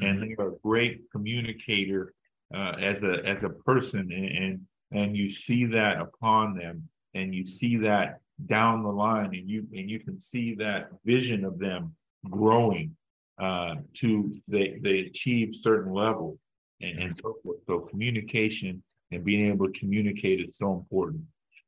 [0.00, 2.12] and they are a great communicator
[2.54, 4.60] uh, as a as a person, and, and
[4.92, 9.66] and you see that upon them, and you see that down the line, and you
[9.72, 11.94] and you can see that vision of them
[12.30, 12.96] growing
[13.40, 16.38] uh, to they they achieve certain levels
[16.80, 17.58] and, and so forth.
[17.66, 21.22] So communication and being able to communicate is so important.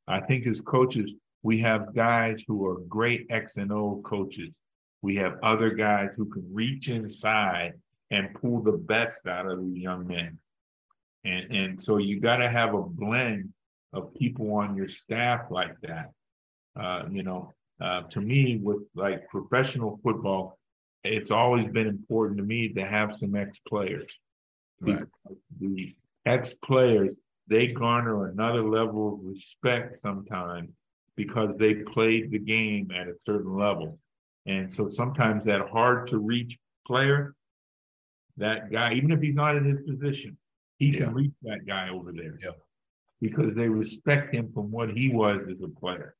[0.07, 1.11] I think as coaches,
[1.43, 4.55] we have guys who are great X and O coaches.
[5.01, 7.73] We have other guys who can reach inside
[8.11, 10.37] and pull the best out of these young men.
[11.23, 13.49] And, and so you got to have a blend
[13.93, 16.11] of people on your staff like that.
[16.79, 20.57] Uh, you know, uh, to me, with like professional football,
[21.03, 24.11] it's always been important to me to have some ex players.
[24.79, 25.03] Right.
[25.59, 30.69] The ex players, they garner another level of respect sometimes
[31.15, 33.99] because they played the game at a certain level.
[34.45, 37.35] And so sometimes that hard to reach player,
[38.37, 40.37] that guy, even if he's not in his position,
[40.77, 41.05] he Yeah.
[41.05, 42.39] can reach that guy over there.
[42.41, 42.51] Yeah.
[43.21, 46.15] Because they respect him from what he was as a player.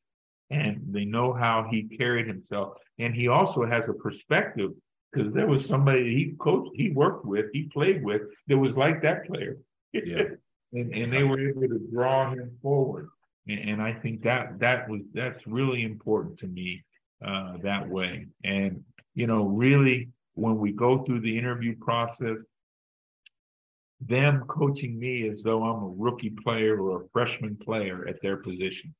[0.49, 2.77] And they know how he carried himself.
[2.99, 4.71] And he also has a perspective
[5.11, 9.01] because there was somebody he coached, he worked with, he played with that was like
[9.01, 9.57] that player.
[9.93, 10.23] Yeah.
[10.73, 13.09] and, and they were able to draw him forward.
[13.47, 16.83] And, and I think that that was that's really important to me
[17.25, 18.27] uh, that way.
[18.43, 18.83] And
[19.13, 22.37] you know, really, when we go through the interview process,
[24.07, 28.37] them coaching me as though I'm a rookie player or a freshman player at their
[28.37, 28.93] position.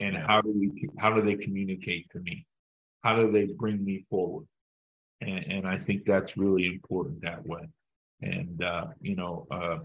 [0.00, 2.46] And how do we how do they communicate to me?
[3.02, 4.46] How do they bring me forward?
[5.20, 7.68] And, and I think that's really important that way.
[8.20, 9.78] And uh, you know, uh,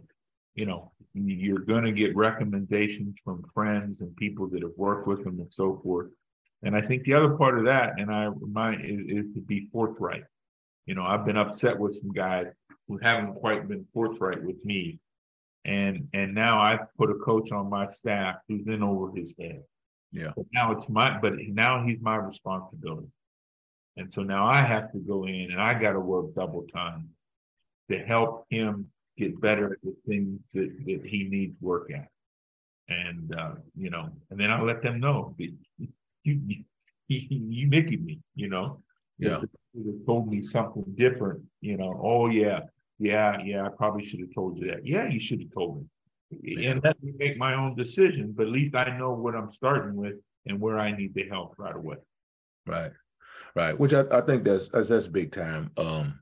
[0.55, 5.23] you know, you're going to get recommendations from friends and people that have worked with
[5.23, 6.07] them and so forth.
[6.63, 9.69] And I think the other part of that, and I remind, is, is to be
[9.71, 10.23] forthright.
[10.85, 12.47] You know, I've been upset with some guys
[12.89, 14.99] who haven't quite been forthright with me,
[15.63, 19.61] and and now I've put a coach on my staff who's in over his head.
[20.11, 20.31] Yeah.
[20.35, 23.07] But now it's my, but now he's my responsibility,
[23.95, 27.09] and so now I have to go in and I got to work double time
[27.91, 32.09] to help him get better at the things that, that he needs work at.
[32.89, 35.53] And uh, you know, and then I let them know you
[36.23, 36.63] you,
[37.07, 38.81] you, you Mickey me, you know.
[39.19, 39.41] Yeah.
[40.05, 42.61] Told me something different, you know, oh yeah,
[42.99, 44.85] yeah, yeah, I probably should have told you that.
[44.85, 45.81] Yeah, you should have told
[46.31, 46.67] me.
[46.67, 49.95] And let me make my own decision, but at least I know what I'm starting
[49.95, 50.15] with
[50.45, 51.95] and where I need the help right away.
[52.67, 52.91] Right,
[53.55, 53.79] right.
[53.79, 55.71] Which I, I think that's, that's that's big time.
[55.75, 56.19] Um,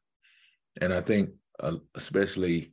[0.80, 2.72] and I think uh, especially,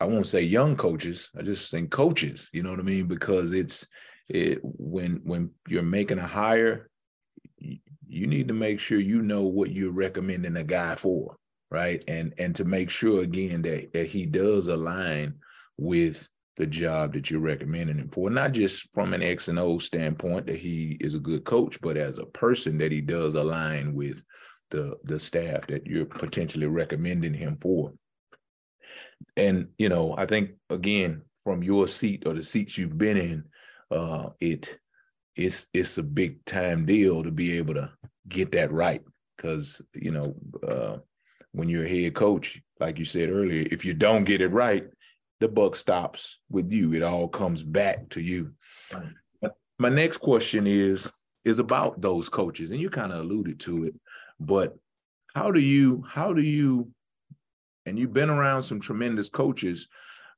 [0.00, 1.30] I won't say young coaches.
[1.38, 2.50] I just think coaches.
[2.52, 3.06] You know what I mean?
[3.06, 3.86] Because it's
[4.28, 6.90] it when when you're making a hire,
[7.58, 11.36] you, you need to make sure you know what you're recommending a guy for,
[11.74, 12.04] right?
[12.06, 15.34] And and to make sure again that that he does align
[15.76, 19.78] with the job that you're recommending him for, not just from an X and O
[19.78, 23.92] standpoint that he is a good coach, but as a person that he does align
[23.92, 24.22] with
[24.70, 27.92] the the staff that you're potentially recommending him for.
[29.36, 33.44] And you know, I think again, from your seat or the seats you've been in,
[33.90, 34.78] uh, it
[35.34, 37.90] it's it's a big time deal to be able to
[38.28, 39.02] get that right.
[39.36, 40.98] Because you know, uh,
[41.54, 44.86] when you're a head coach, like you said earlier, if you don't get it right,
[45.40, 46.94] the buck stops with you.
[46.94, 48.52] It all comes back to you.
[48.92, 49.52] Right.
[49.78, 51.10] My next question is
[51.44, 53.94] is about those coaches, and you kind of alluded to it,
[54.40, 54.76] but
[55.34, 56.90] how do you how do you
[57.86, 59.88] and you've been around some tremendous coaches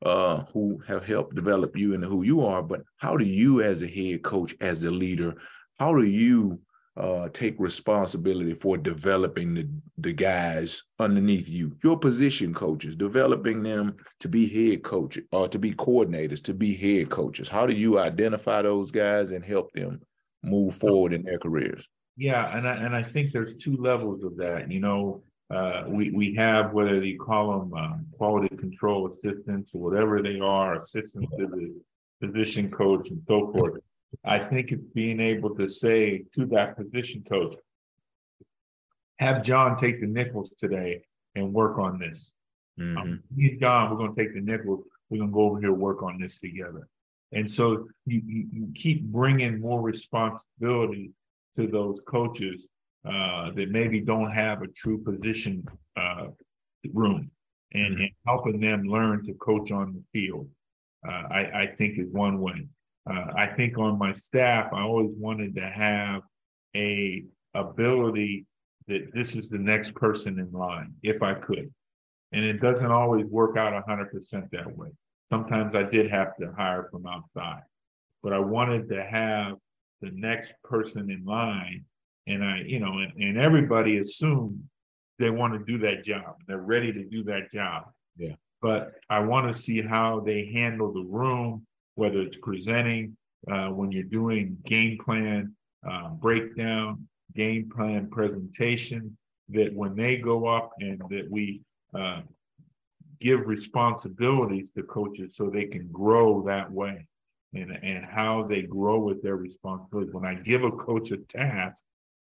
[0.05, 3.83] uh, who have helped develop you into who you are, but how do you, as
[3.83, 5.35] a head coach, as a leader,
[5.79, 6.61] how do you
[6.97, 9.69] uh, take responsibility for developing the,
[9.99, 15.59] the guys underneath you, your position coaches, developing them to be head coaches or to
[15.59, 17.49] be coordinators, to be head coaches?
[17.49, 20.01] How do you identify those guys and help them
[20.43, 21.87] move forward in their careers?
[22.17, 24.71] Yeah, and I, and I think there's two levels of that.
[24.71, 25.23] You know,
[25.55, 30.41] uh, we, we have whether you call them um, quality control assistants or whatever they
[30.41, 33.81] are, assistants to the position coach and so forth.
[34.25, 37.57] I think it's being able to say to that position coach,
[39.19, 41.03] have John take the nickels today
[41.35, 42.33] and work on this.
[42.79, 42.99] Mm-hmm.
[42.99, 44.85] Um, me and John, we're going to take the nickels.
[45.09, 46.89] We're going to go over here work on this together.
[47.33, 51.13] And so you, you, you keep bringing more responsibility
[51.57, 52.69] to those coaches
[53.07, 56.27] uh, that maybe don't have a true position uh,
[56.93, 57.31] room
[57.73, 58.03] and, mm-hmm.
[58.03, 60.49] and, helping them learn to coach on the field,
[61.09, 62.67] uh, I, I, think is one way.
[63.09, 66.23] Uh, I think on my staff, I always wanted to have
[66.75, 68.47] a ability
[68.89, 71.73] that this is the next person in line, if I could.
[72.33, 74.89] And it doesn't always work out 100% that way.
[75.29, 77.63] Sometimes I did have to hire from outside,
[78.23, 79.55] but I wanted to have
[80.01, 81.85] the next person in line
[82.27, 84.63] and I, you know, and, and everybody assumed
[85.19, 86.37] they want to do that job.
[86.47, 87.85] They're ready to do that job.
[88.17, 88.35] Yeah.
[88.61, 91.66] But I want to see how they handle the room,
[91.97, 93.17] whether it's presenting,
[93.51, 95.53] uh, when you're doing game plan
[95.89, 99.17] uh, breakdown, game plan presentation,
[99.49, 101.61] that when they go up and that we
[101.95, 102.21] uh,
[103.21, 107.07] give responsibilities to coaches so they can grow that way
[107.55, 110.13] and, and how they grow with their responsibilities.
[110.13, 111.83] When I give a coach a task,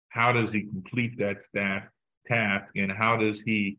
[0.09, 1.85] how does he complete that staff
[2.27, 3.79] task and how does he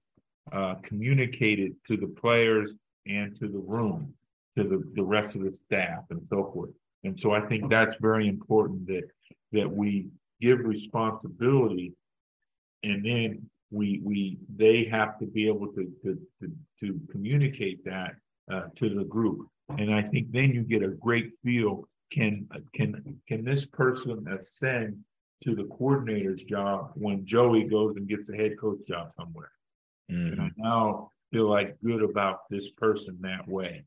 [0.52, 2.74] uh, communicate it to the players
[3.08, 4.14] and to the room,
[4.58, 6.72] to the, the rest of the staff and so forth.
[7.04, 9.04] And so I think that's very important that
[9.54, 10.08] that we
[10.40, 11.94] give responsibility
[12.84, 18.16] and then we we they have to be able to to to, to communicate that
[18.52, 19.48] uh, to the group.
[19.78, 24.98] And I think then you get a great feel can can can this person ascend
[25.44, 29.52] to the coordinator's job when Joey goes and gets a head coach job somewhere.
[30.12, 30.34] Mm-hmm.
[30.34, 33.84] And I now feel like good about this person that way.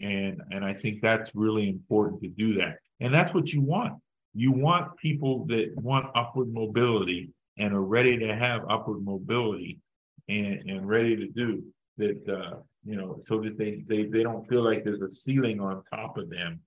[0.00, 2.78] And and I think that's really important to do that.
[3.00, 4.00] And that's what you want.
[4.34, 9.78] You want people that want upward mobility and are ready to have upward mobility
[10.28, 11.62] and, and ready to do
[11.98, 15.60] that uh, you know, so that they, they they don't feel like there's a ceiling
[15.60, 16.60] on top of them,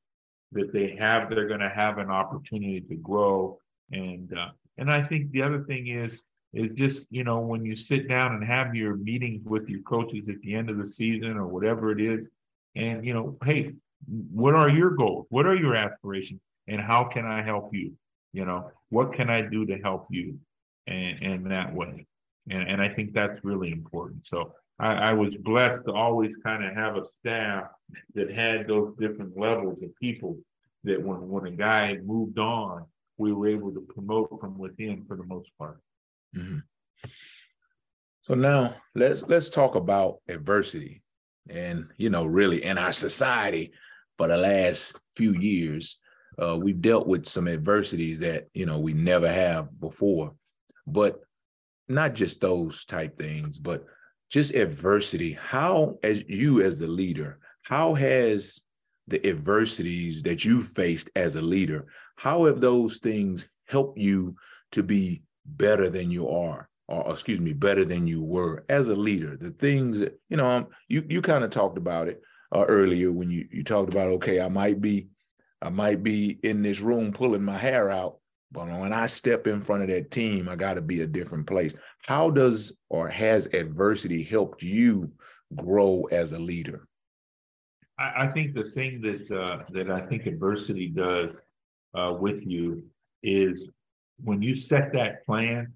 [0.51, 3.57] that they have they're gonna have an opportunity to grow
[3.91, 6.17] and uh, and I think the other thing is
[6.53, 10.29] is just you know when you sit down and have your meetings with your coaches
[10.29, 12.27] at the end of the season or whatever it is,
[12.75, 13.73] and you know, hey,
[14.07, 15.27] what are your goals?
[15.29, 16.41] What are your aspirations?
[16.67, 17.93] And how can I help you?
[18.31, 20.39] You know, what can I do to help you?
[20.87, 22.07] And and that way.
[22.49, 24.25] And and I think that's really important.
[24.27, 27.65] So I, I was blessed to always kind of have a staff
[28.15, 30.37] that had those different levels of people
[30.83, 32.85] that when when a guy moved on
[33.17, 35.79] we were able to promote from within for the most part.
[36.35, 36.59] Mm-hmm.
[38.21, 41.02] So now let's let's talk about adversity,
[41.49, 43.73] and you know, really in our society
[44.17, 45.97] for the last few years,
[46.41, 50.33] uh, we've dealt with some adversities that you know we never have before,
[50.87, 51.21] but
[51.87, 53.85] not just those type things, but
[54.29, 55.33] just adversity.
[55.33, 58.61] How, as you as the leader, how has
[59.07, 61.85] the adversities that you faced as a leader,
[62.15, 64.35] how have those things helped you
[64.71, 66.69] to be better than you are?
[67.01, 69.35] Or excuse me, better than you were as a leader.
[69.35, 72.21] The things that you know, um, you you kind of talked about it
[72.53, 75.07] uh, earlier when you you talked about okay, I might be,
[75.61, 78.17] I might be in this room pulling my hair out,
[78.51, 81.47] but when I step in front of that team, I got to be a different
[81.47, 81.73] place.
[82.03, 85.11] How does or has adversity helped you
[85.55, 86.87] grow as a leader?
[87.97, 91.35] I, I think the thing that uh, that I think adversity does
[91.95, 92.83] uh, with you
[93.23, 93.67] is
[94.23, 95.73] when you set that plan,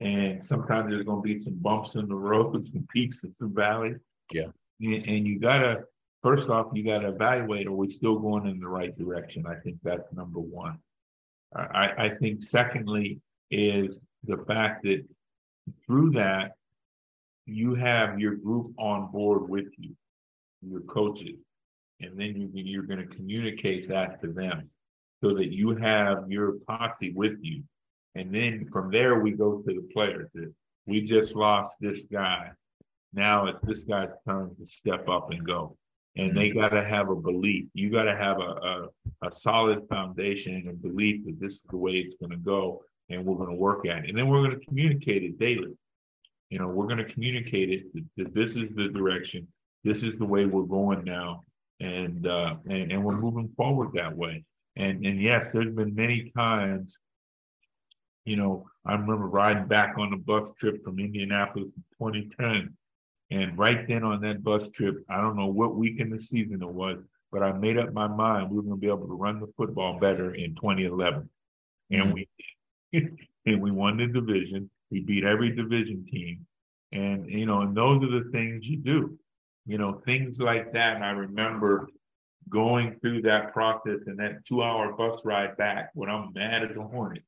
[0.00, 3.54] and sometimes there's going to be some bumps in the road, some peaks and some
[3.54, 3.98] valleys.
[4.32, 4.46] Yeah.
[4.80, 5.84] And, and you gotta
[6.22, 9.46] first off, you gotta evaluate: Are we still going in the right direction?
[9.46, 10.78] I think that's number one.
[11.54, 13.20] I, I think secondly
[13.50, 15.04] is the fact that
[15.84, 16.52] through that
[17.46, 19.96] you have your group on board with you,
[20.62, 21.38] your coaches,
[22.00, 24.70] and then you, you're going to communicate that to them
[25.22, 27.62] so that you have your posse with you.
[28.14, 30.28] And then from there, we go to the players.
[30.86, 32.50] We just lost this guy.
[33.12, 35.76] Now it's this guy's turn to step up and go.
[36.16, 37.66] And they got to have a belief.
[37.72, 38.88] You got to have a, a,
[39.26, 42.82] a solid foundation and a belief that this is the way it's going to go
[43.10, 44.08] and we're going to work at it.
[44.08, 45.76] And then we're going to communicate it daily.
[46.48, 49.46] You know, we're going to communicate it that, that this is the direction,
[49.84, 51.44] this is the way we're going now,
[51.78, 54.44] and uh, and and we're moving forward that way.
[54.76, 56.96] And and yes, there's been many times.
[58.30, 62.76] You know, I remember riding back on the bus trip from Indianapolis in 2010,
[63.32, 66.62] and right then on that bus trip, I don't know what week in the season
[66.62, 66.98] it was,
[67.32, 69.52] but I made up my mind we were going to be able to run the
[69.56, 71.28] football better in 2011,
[71.90, 72.12] and mm-hmm.
[72.12, 72.28] we
[73.46, 74.70] and we won the division.
[74.92, 76.46] We beat every division team.
[76.92, 79.18] And, you know, and those are the things you do,
[79.66, 80.96] you know, things like that.
[80.96, 81.88] And I remember
[82.48, 86.74] going through that process and that two hour bus ride back when I'm mad at
[86.74, 87.22] the Hornet.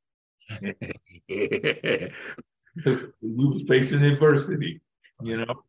[1.29, 2.11] we
[3.23, 4.81] were facing adversity,
[5.20, 5.64] you know,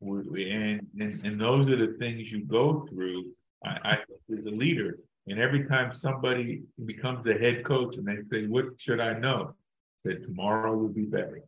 [0.00, 3.32] and, and, and those are the things you go through.
[3.64, 3.92] I, I
[4.32, 8.66] as a leader, and every time somebody becomes a head coach and they say, What
[8.78, 9.54] should I know?
[9.54, 11.42] I said, Tomorrow will be better.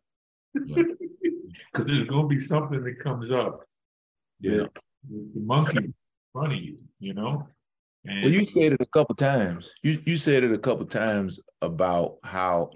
[0.53, 1.83] Because yeah.
[1.85, 3.61] there's going to be something that comes up.
[4.39, 4.65] Yeah.
[5.09, 5.93] The monkey in
[6.33, 7.47] front of you, you know?
[8.05, 9.69] And well, you said it a couple times.
[9.83, 12.71] You you said it a couple times about how,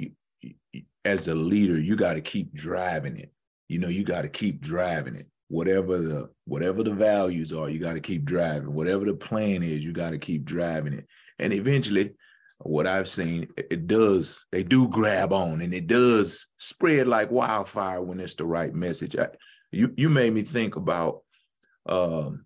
[1.05, 3.31] as a leader, you got to keep driving it.
[3.67, 7.79] You know, you got to keep driving it whatever the whatever the values are, you
[7.79, 8.73] got to keep driving.
[8.73, 11.05] Whatever the plan is, you got to keep driving it.
[11.37, 12.15] And eventually,
[12.57, 18.01] what I've seen, it does, they do grab on and it does spread like wildfire
[18.01, 19.15] when it's the right message.
[19.15, 19.27] I,
[19.71, 21.21] you you made me think about
[21.85, 22.45] um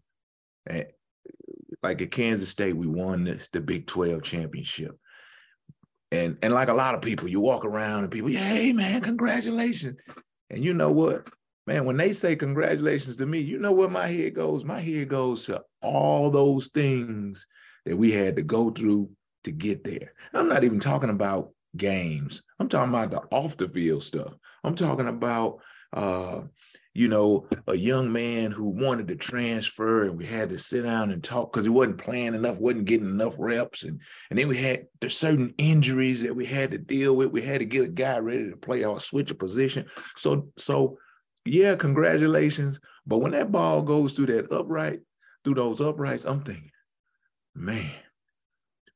[0.67, 4.99] like at Kansas State, we won this the Big 12 championship.
[6.11, 9.99] And and like a lot of people, you walk around and people, hey man, congratulations.
[10.49, 11.27] And you know what?
[11.67, 14.63] man, when they say congratulations to me, you know where my head goes?
[14.63, 17.45] My head goes to all those things
[17.85, 19.11] that we had to go through
[19.43, 20.13] to get there.
[20.33, 22.41] I'm not even talking about games.
[22.59, 24.33] I'm talking about the off the field stuff.
[24.63, 25.59] I'm talking about
[25.93, 26.41] uh,
[26.97, 31.11] you know, a young man who wanted to transfer and we had to sit down
[31.11, 33.83] and talk because he wasn't playing enough, wasn't getting enough reps.
[33.83, 37.31] And, and then we had there's certain injuries that we had to deal with.
[37.31, 39.85] We had to get a guy ready to play or switch a position.
[40.15, 40.97] So, so
[41.45, 42.79] yeah, congratulations.
[43.05, 45.01] But when that ball goes through that upright,
[45.43, 46.71] through those uprights, I'm thinking,
[47.53, 47.91] man,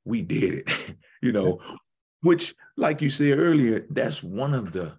[0.05, 0.71] we did it.
[1.21, 1.61] you know,
[2.21, 4.97] which, like you said earlier, that's one of the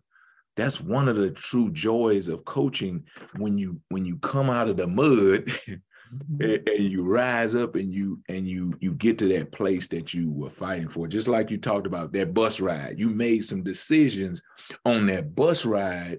[0.56, 3.04] that's one of the true joys of coaching
[3.36, 6.42] when you when you come out of the mud mm-hmm.
[6.42, 10.12] and, and, you rise up and you and you you get to that place that
[10.12, 13.62] you were fighting for just like you talked about that bus ride you made some
[13.62, 14.42] decisions
[14.84, 16.18] on that bus ride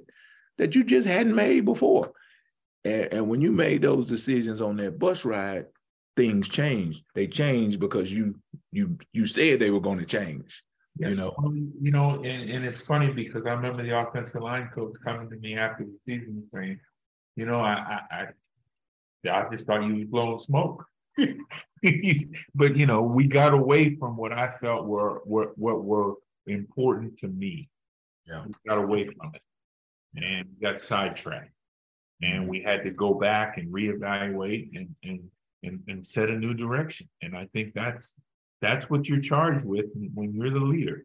[0.57, 2.11] that you just hadn't made before.
[2.83, 5.65] And, and when you made those decisions on that bus ride,
[6.15, 7.03] things changed.
[7.15, 8.39] They changed because you
[8.71, 10.63] you you said they were going to change.
[10.97, 11.09] Yes.
[11.09, 14.69] You know, um, you know, and, and it's funny because I remember the offensive line
[14.73, 16.79] coach coming to me after the season saying,
[17.35, 18.27] you know, I I,
[19.25, 20.85] I, I just thought you was blowing smoke.
[22.55, 26.13] but you know, we got away from what I felt were were what were
[26.45, 27.69] important to me.
[28.27, 28.43] Yeah.
[28.45, 29.41] We got away from it
[30.15, 31.51] and got sidetracked.
[32.21, 32.49] And mm-hmm.
[32.49, 35.21] we had to go back and reevaluate and and
[35.63, 37.09] and, and set a new direction.
[37.21, 38.15] And I think that's
[38.65, 39.87] that's what you're charged with
[40.17, 40.97] when you're the leader.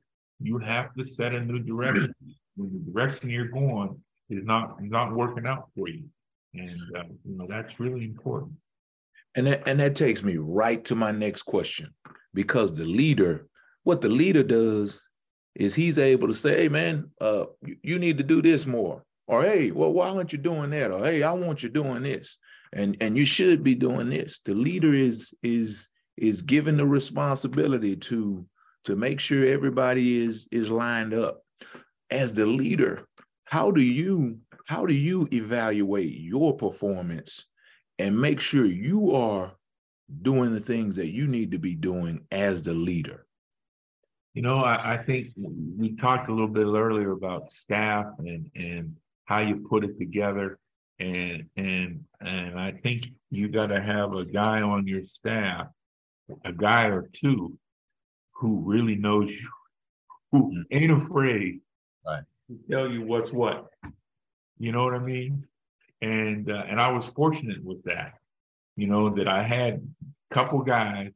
[0.48, 2.14] You have to set a new direction.
[2.56, 3.90] When the direction you're going
[4.36, 4.64] is not
[4.96, 6.04] not working out for you,
[6.54, 8.52] and uh, you know that's really important.
[9.36, 11.88] And that, and that takes me right to my next question,
[12.32, 13.34] because the leader,
[13.84, 15.02] what the leader does
[15.54, 19.02] is he's able to say, hey man, uh, you, you need to do this more.
[19.26, 20.90] Or hey, well, why aren't you doing that?
[20.90, 22.38] Or hey, I want you doing this.
[22.72, 24.40] And and you should be doing this.
[24.44, 25.88] The leader is is
[26.18, 28.46] is given the responsibility to
[28.84, 31.42] to make sure everybody is is lined up.
[32.10, 33.06] As the leader,
[33.44, 37.46] how do you how do you evaluate your performance
[37.98, 39.52] and make sure you are
[40.22, 43.26] doing the things that you need to be doing as the leader?
[44.34, 48.96] You know, I, I think we talked a little bit earlier about staff and and
[49.24, 50.58] how you put it together.
[51.00, 55.68] And and and I think you got to have a guy on your staff,
[56.44, 57.58] a guy or two,
[58.32, 59.48] who really knows you,
[60.32, 60.64] who Mm.
[60.70, 61.60] ain't afraid
[62.06, 62.24] Right.
[62.48, 63.70] to tell you what's what.
[64.58, 65.46] You know what I mean?
[66.02, 68.14] And uh, and I was fortunate with that.
[68.76, 69.74] You know that I had
[70.30, 71.12] a couple guys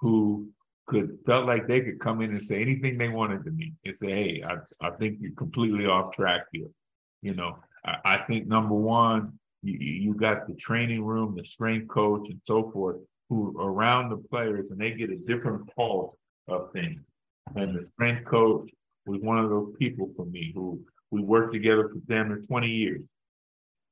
[0.00, 0.50] who
[0.86, 3.96] could felt like they could come in and say anything they wanted to me and
[3.96, 6.68] say, "Hey, I I think you're completely off track here."
[7.22, 11.88] You know, I, I think number one, you you got the training room, the strength
[11.88, 12.96] coach, and so forth,
[13.32, 16.14] who around the players, and they get a different pulse
[16.48, 17.00] of things.
[17.56, 18.70] And the strength coach
[19.06, 20.80] was one of those people for me who
[21.10, 23.02] we worked together for damn near 20 years.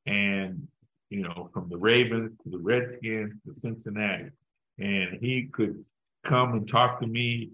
[0.07, 0.68] And,
[1.09, 4.30] you know, from the Ravens to the Redskins to Cincinnati.
[4.78, 5.84] And he could
[6.26, 7.51] come and talk to me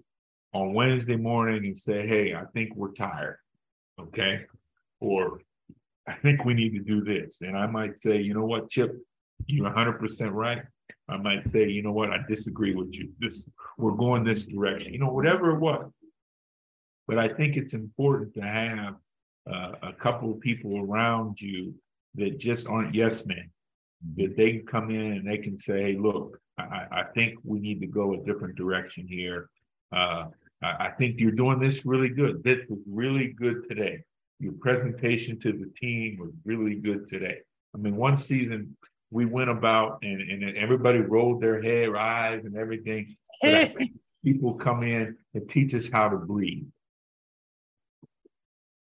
[0.53, 3.37] on Wednesday morning and say, Hey, I think we're tired.
[3.99, 4.45] Okay.
[4.99, 5.39] Or
[6.07, 7.39] I think we need to do this.
[7.41, 8.95] And I might say, you know what, Chip,
[9.45, 10.63] you're 100% right.
[11.09, 13.09] I might say, you know what, I disagree with you.
[13.19, 13.47] This,
[13.77, 15.89] we're going this direction, you know, whatever it was.
[17.07, 18.95] But I think it's important to have
[19.49, 21.73] uh, a couple of people around you
[22.15, 23.49] that just aren't yes men.
[24.17, 27.59] That they can come in and they can say, hey, look, I, I think we
[27.59, 29.49] need to go a different direction here.
[29.95, 30.25] Uh,
[30.61, 32.43] I, I think you're doing this really good.
[32.43, 34.03] This was really good today.
[34.39, 37.37] Your presentation to the team was really good today.
[37.73, 38.75] I mean, one season
[39.11, 43.15] we went about and, and everybody rolled their head, eyes, and everything.
[43.41, 43.91] But I think
[44.23, 46.65] people come in and teach us how to breathe.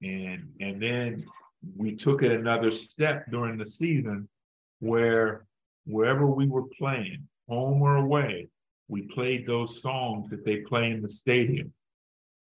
[0.03, 1.25] And and then
[1.77, 4.29] we took it another step during the season
[4.81, 5.47] where
[5.87, 8.49] wherever we were playing, home or away,
[8.89, 11.73] we played those songs that they play in the stadium.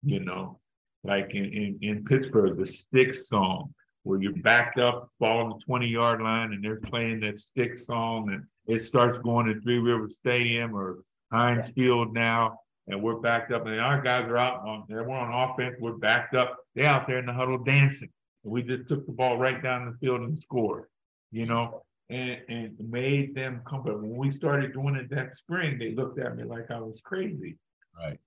[0.02, 0.58] You know,
[1.04, 5.86] like in, in, in Pittsburgh, the Styx song, where you're backed up, following the 20
[5.86, 10.08] yard line, and they're playing that Styx song, and it starts going to Three River
[10.10, 14.84] Stadium or Heinz Field now, and we're backed up, and our guys are out on,
[14.88, 18.10] we're on offense, we're backed up, they're out there in the huddle dancing.
[18.44, 20.84] And we just took the ball right down the field and scored,
[21.30, 23.82] you know, and, and made them come.
[23.84, 27.00] But when we started doing it that spring, they looked at me like I was
[27.04, 27.56] crazy.
[28.00, 28.18] Right.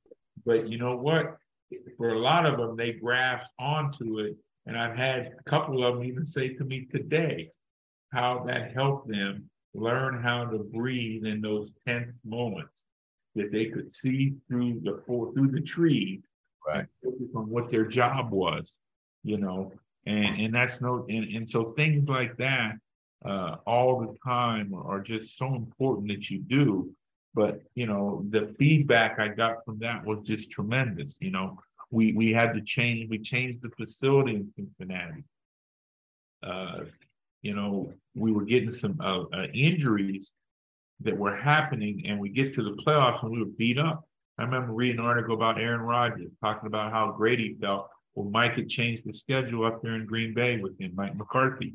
[0.46, 1.38] But you know what?
[1.98, 4.38] For a lot of them, they grasped onto it.
[4.66, 7.52] And I've had a couple of them even say to me today
[8.12, 12.86] how that helped them learn how to breathe in those tense moments
[13.36, 16.22] that they could see through the through the trees
[16.68, 16.88] Right.
[17.36, 18.80] on what their job was,
[19.24, 19.72] you know,
[20.08, 22.74] and and that's no and, and so things like that
[23.24, 26.92] uh all the time are just so important that you do.
[27.36, 31.18] But you know, the feedback I got from that was just tremendous.
[31.20, 31.60] You know,
[31.92, 35.24] we we had to change, we changed the facility in Cincinnati.
[36.44, 36.86] Uh,
[37.42, 40.34] you know, we were getting some uh, uh, injuries
[41.02, 44.04] that were happening, and we get to the playoffs and we were beat up.
[44.38, 47.90] I remember reading an article about Aaron Rodgers talking about how great he felt.
[48.16, 51.74] Well, Mike had changed the schedule up there in Green Bay with him, Mike McCarthy.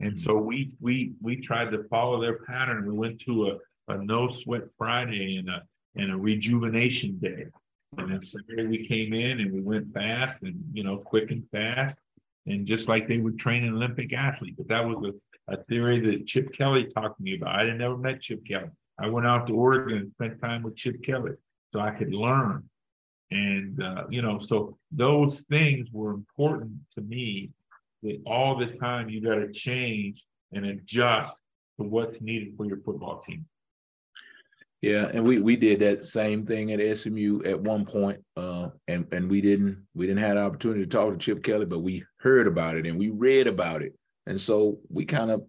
[0.00, 2.86] And so we we we tried to follow their pattern.
[2.86, 5.62] We went to a, a no sweat Friday and a
[5.96, 7.46] and a rejuvenation day.
[7.98, 11.48] And then Saturday we came in and we went fast and you know quick and
[11.50, 11.98] fast
[12.46, 14.54] and just like they would train an Olympic athlete.
[14.56, 15.12] But that was
[15.48, 17.54] a, a theory that Chip Kelly talked to me about.
[17.54, 18.70] I had never met Chip Kelly.
[18.98, 21.32] I went out to Oregon and spent time with Chip Kelly
[21.72, 22.68] so I could learn.
[23.30, 27.50] And uh, you know, so those things were important to me.
[28.02, 30.22] That all the time you got to change
[30.52, 31.34] and adjust
[31.78, 33.46] to what's needed for your football team.
[34.84, 39.06] Yeah, and we we did that same thing at SMU at one point, uh, and
[39.12, 42.04] and we didn't we didn't have the opportunity to talk to Chip Kelly, but we
[42.18, 43.94] heard about it and we read about it,
[44.26, 45.42] and so we kind of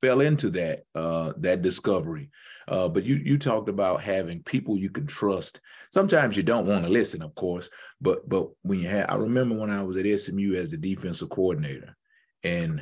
[0.00, 2.30] fell into that uh, that discovery.
[2.66, 5.60] Uh, but you you talked about having people you can trust.
[5.92, 7.68] Sometimes you don't want to listen, of course,
[8.00, 11.28] but but when you have, I remember when I was at SMU as the defensive
[11.28, 11.94] coordinator,
[12.42, 12.80] and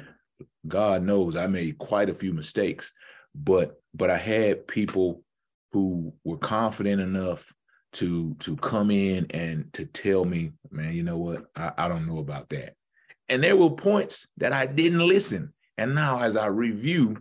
[0.68, 2.92] God knows I made quite a few mistakes,
[3.34, 5.24] but but I had people
[5.72, 7.52] who were confident enough
[7.94, 12.06] to to come in and to tell me, man, you know what, I, I don't
[12.06, 12.74] know about that.
[13.28, 15.52] And there were points that I didn't listen.
[15.76, 17.16] And now as I review,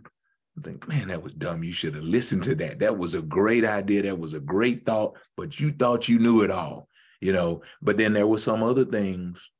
[0.58, 1.62] I think, man, that was dumb.
[1.62, 2.80] You should have listened to that.
[2.80, 4.02] That was a great idea.
[4.02, 6.88] That was a great thought, but you thought you knew it all,
[7.20, 7.62] you know.
[7.80, 9.50] But then there were some other things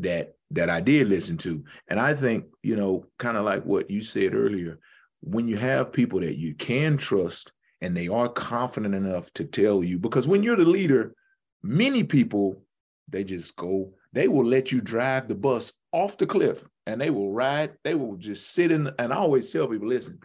[0.00, 1.64] that that I did listen to.
[1.88, 4.78] And I think, you know, kind of like what you said earlier,
[5.20, 9.84] when you have people that you can trust and they are confident enough to tell
[9.84, 11.14] you because when you're the leader,
[11.62, 12.62] many people
[13.08, 17.10] they just go, they will let you drive the bus off the cliff and they
[17.10, 18.90] will ride, they will just sit in.
[18.98, 20.20] And I always tell people, listen,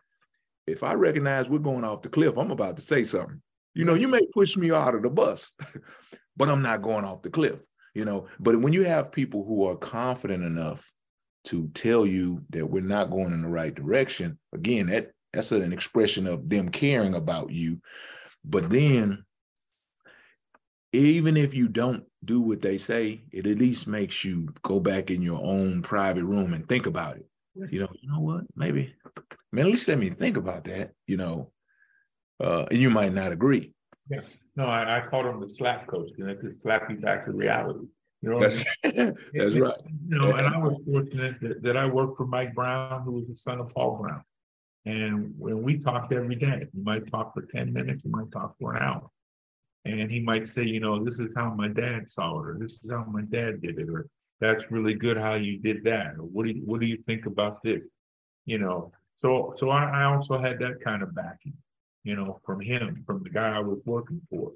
[0.67, 3.41] if I recognize we're going off the cliff, I'm about to say something.
[3.73, 5.51] You know, you may push me out of the bus,
[6.37, 7.59] but I'm not going off the cliff,
[7.93, 8.27] you know.
[8.39, 10.91] But when you have people who are confident enough
[11.45, 15.73] to tell you that we're not going in the right direction, again, that that's an
[15.73, 17.81] expression of them caring about you.
[18.43, 19.23] But then
[20.93, 25.09] even if you don't do what they say, it at least makes you go back
[25.09, 27.25] in your own private room and think about it.
[27.55, 28.43] You know, you know what?
[28.55, 28.93] Maybe,
[29.51, 31.51] man, at least let me think about that, you know.
[32.39, 33.73] Uh, and you might not agree.
[34.09, 34.21] Yeah.
[34.55, 37.31] No, I, I called him the slap coach, and it just slap you back to
[37.31, 37.87] reality.
[38.21, 39.77] You know, That's, that's right.
[40.07, 43.27] You know, and I was fortunate that, that I worked for Mike Brown, who was
[43.27, 44.23] the son of Paul Brown.
[44.85, 48.55] And when we talked every day, we might talk for 10 minutes, we might talk
[48.59, 49.09] for an hour.
[49.85, 52.83] And he might say, you know, this is how my dad saw it, or this
[52.83, 54.07] is how my dad did it, or
[54.39, 57.25] that's really good how you did that, or what do you, what do you think
[57.25, 57.81] about this?
[58.45, 61.53] You know, so so I, I also had that kind of backing,
[62.03, 64.51] you know, from him, from the guy I was working for.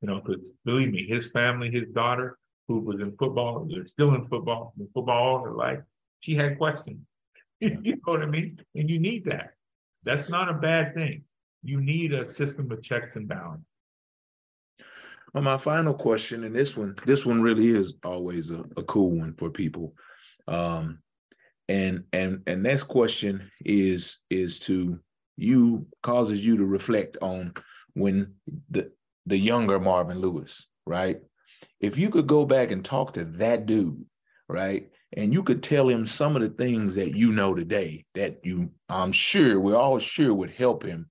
[0.00, 4.14] You know, because believe me, his family, his daughter, who was in football, they're still
[4.14, 5.80] in football, in football all her life,
[6.20, 7.00] she had questions.
[7.60, 8.60] you know what I mean?
[8.74, 9.55] And you need that.
[10.06, 11.24] That's not a bad thing.
[11.62, 13.66] You need a system of checks and balance.
[15.34, 19.10] Well, my final question, and this one, this one really is always a, a cool
[19.10, 19.94] one for people.
[20.46, 21.00] Um,
[21.68, 25.00] and and and next question is is to
[25.36, 27.52] you causes you to reflect on
[27.94, 28.34] when
[28.70, 28.92] the
[29.26, 31.18] the younger Marvin Lewis, right?
[31.80, 34.04] If you could go back and talk to that dude,
[34.48, 34.88] right?
[35.16, 38.70] And you could tell him some of the things that you know today that you,
[38.88, 41.08] I'm sure, we're all sure would help him.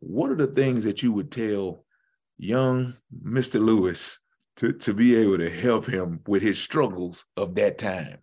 [0.00, 1.84] What are the things that you would tell
[2.38, 3.64] young Mr.
[3.64, 4.18] Lewis
[4.56, 8.18] to, to be able to help him with his struggles of that time?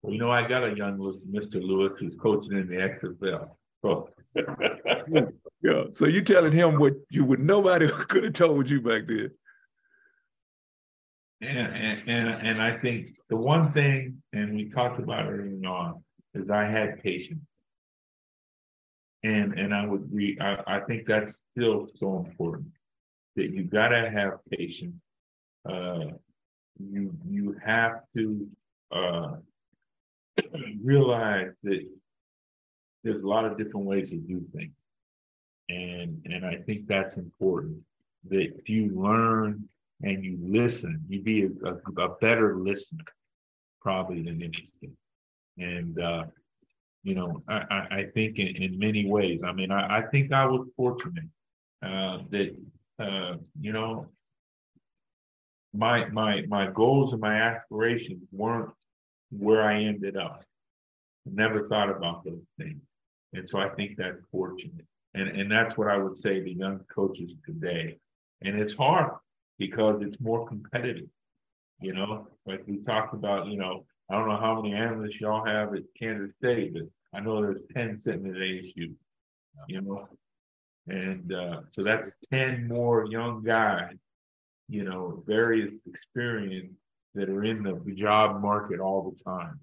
[0.00, 0.96] Well, you know, I got a young
[1.30, 1.62] Mr.
[1.62, 3.50] Lewis who's coaching in the XFL.
[3.82, 4.08] So.
[5.62, 5.84] yeah.
[5.90, 9.30] So you telling him what you would nobody could have told you back then.
[11.42, 16.02] And, and and I think the one thing, and we talked about it early on,
[16.34, 17.40] is I had patience.
[19.22, 22.72] And and I would re I, I think that's still so important
[23.36, 24.96] that you gotta have patience.
[25.68, 26.12] Uh,
[26.78, 28.46] you you have to
[28.92, 29.36] uh,
[30.82, 31.86] realize that
[33.02, 34.74] there's a lot of different ways to do things,
[35.70, 37.78] and and I think that's important.
[38.28, 39.68] That you learn
[40.02, 43.04] and you listen, you be a, a, a better listener,
[43.80, 44.96] probably than anything.
[45.58, 46.24] And uh,
[47.02, 49.42] you know, I, I, think in, in, many ways.
[49.42, 51.24] I mean, I, I think I was fortunate
[51.82, 52.56] uh, that
[52.98, 54.06] uh, you know,
[55.72, 58.70] my my my goals and my aspirations weren't
[59.30, 60.44] where I ended up.
[61.26, 62.80] Never thought about those things,
[63.32, 64.86] and so I think that's fortunate.
[65.14, 67.98] And and that's what I would say to young coaches today.
[68.42, 69.12] And it's hard
[69.60, 71.06] because it's more competitive.
[71.80, 73.46] You know, like we talked about.
[73.46, 76.82] You know, I don't know how many analysts y'all have at Kansas State, but
[77.14, 78.92] I know there's ten sitting at ASU.
[79.68, 80.08] You know,
[80.90, 83.94] and uh, so that's 10 more young guys,
[84.68, 86.74] you know, various experience
[87.14, 89.60] that are in the job market all the time.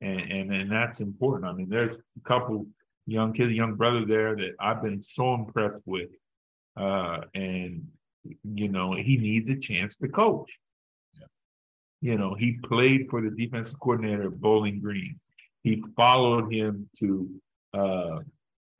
[0.00, 1.50] And, and, and that's important.
[1.50, 2.66] I mean, there's a couple
[3.06, 6.10] young kids, young brother there that I've been so impressed with.
[6.76, 7.86] Uh, and,
[8.44, 10.50] you know, he needs a chance to coach.
[11.14, 11.26] Yeah.
[12.00, 15.18] You know, he played for the defensive coordinator at Bowling Green.
[15.62, 17.30] He followed him to
[17.74, 18.20] uh,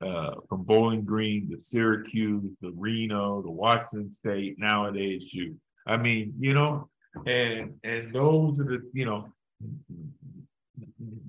[0.01, 5.55] uh, from Bowling Green to Syracuse to Reno to Washington State, now ASU.
[5.85, 6.89] I mean, you know,
[7.25, 9.31] and and those are the, you know,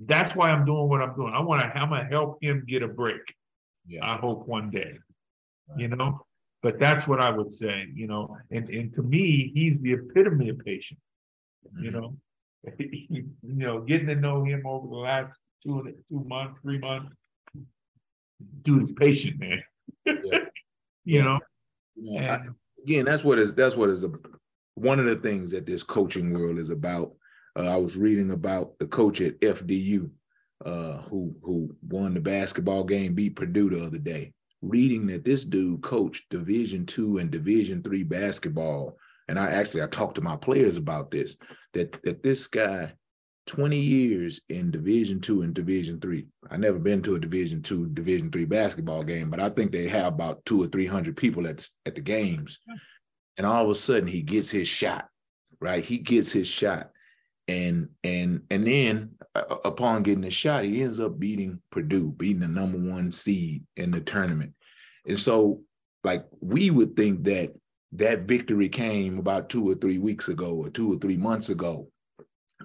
[0.05, 1.33] that's why I'm doing what I'm doing.
[1.33, 3.21] I want to I'm gonna help him get a break.
[3.87, 4.05] Yeah.
[4.05, 4.97] I hope one day.
[5.69, 5.79] Right.
[5.79, 6.25] You know,
[6.63, 10.47] but that's what I would say, you know, and, and to me, he's the epitome
[10.47, 11.01] of patience.
[11.67, 11.83] Mm-hmm.
[11.83, 12.17] You know,
[12.79, 17.13] you know, getting to know him over the last two two months, three months,
[18.61, 19.61] dude's patient, man.
[20.05, 20.39] Yeah.
[21.03, 21.39] you know.
[21.95, 22.37] Yeah.
[22.37, 24.11] I, again, that's what is that's what is a,
[24.75, 27.13] one of the things that this coaching world is about.
[27.59, 30.09] Uh, I was reading about the coach at FDU,
[30.65, 34.33] uh, who who won the basketball game, beat Purdue the other day.
[34.63, 38.97] Reading that this dude coached Division two and Division three basketball,
[39.27, 41.35] and I actually I talked to my players about this.
[41.73, 42.93] That that this guy
[43.47, 46.27] 20 years in Division two and Division three.
[46.49, 49.87] I never been to a Division two, Division three basketball game, but I think they
[49.89, 52.59] have about two or three hundred people at at the games.
[53.37, 55.07] And all of a sudden, he gets his shot.
[55.59, 56.91] Right, he gets his shot,
[57.47, 62.11] and and and then Uh, uh, upon getting a shot, he ends up beating Purdue,
[62.13, 64.53] beating the number one seed in the tournament.
[65.07, 65.61] And so,
[66.03, 67.53] like we would think that
[67.93, 71.87] that victory came about two or three weeks ago, or two or three months ago,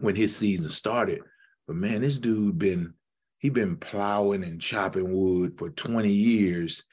[0.01, 1.21] when his season started.
[1.67, 2.95] But man, this dude been
[3.39, 6.85] he been plowing and chopping wood for 20 years,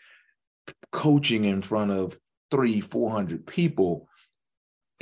[0.92, 2.18] coaching in front of
[2.52, 4.08] three, 400 people.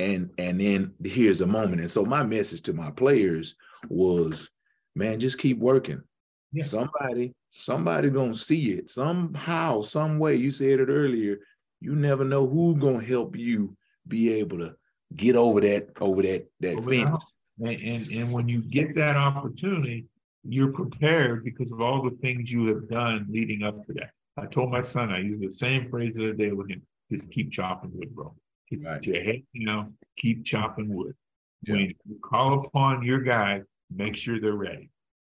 [0.00, 1.80] And and then here's a moment.
[1.80, 3.54] And so my message to my players
[3.88, 4.50] was,
[4.94, 6.02] man, just keep working.
[6.52, 6.64] Yeah.
[6.64, 10.36] Somebody, somebody gonna see it somehow, some way.
[10.36, 11.38] You said it earlier.
[11.80, 13.76] You never know who's gonna help you
[14.06, 14.76] be able to
[15.16, 17.24] get over that over that that over fence.
[17.60, 20.06] And, and, and when you get that opportunity,
[20.42, 24.10] you're prepared because of all the things you have done leading up to that.
[24.36, 27.30] I told my son, I use the same phrase the other day with him, just
[27.30, 28.34] keep chopping wood, bro.
[28.68, 29.04] Keep right.
[29.04, 31.14] your head down, keep chopping wood.
[31.62, 31.74] Yeah.
[31.74, 34.90] When you call upon your guys, make sure they're ready.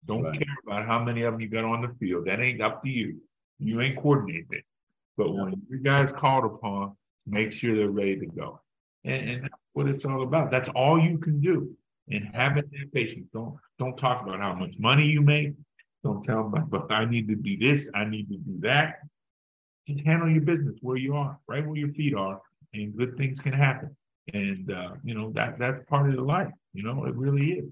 [0.05, 0.33] Don't right.
[0.33, 2.25] care about how many of them you got on the field.
[2.25, 3.21] That ain't up to you.
[3.59, 4.63] You ain't coordinated.
[5.17, 5.43] But yeah.
[5.43, 6.95] when your guys called upon,
[7.27, 8.61] make sure they're ready to go.
[9.03, 10.51] And, and that's what it's all about.
[10.51, 11.75] That's all you can do
[12.09, 13.27] and having that patience.
[13.33, 15.53] Don't don't talk about how much money you make.
[16.03, 18.99] Don't tell them, but I need to do this, I need to do that.
[19.87, 22.39] Just handle your business where you are, right where your feet are,
[22.73, 23.95] and good things can happen.
[24.33, 26.51] And uh, you know that that's part of the life.
[26.73, 27.69] You know, it really is.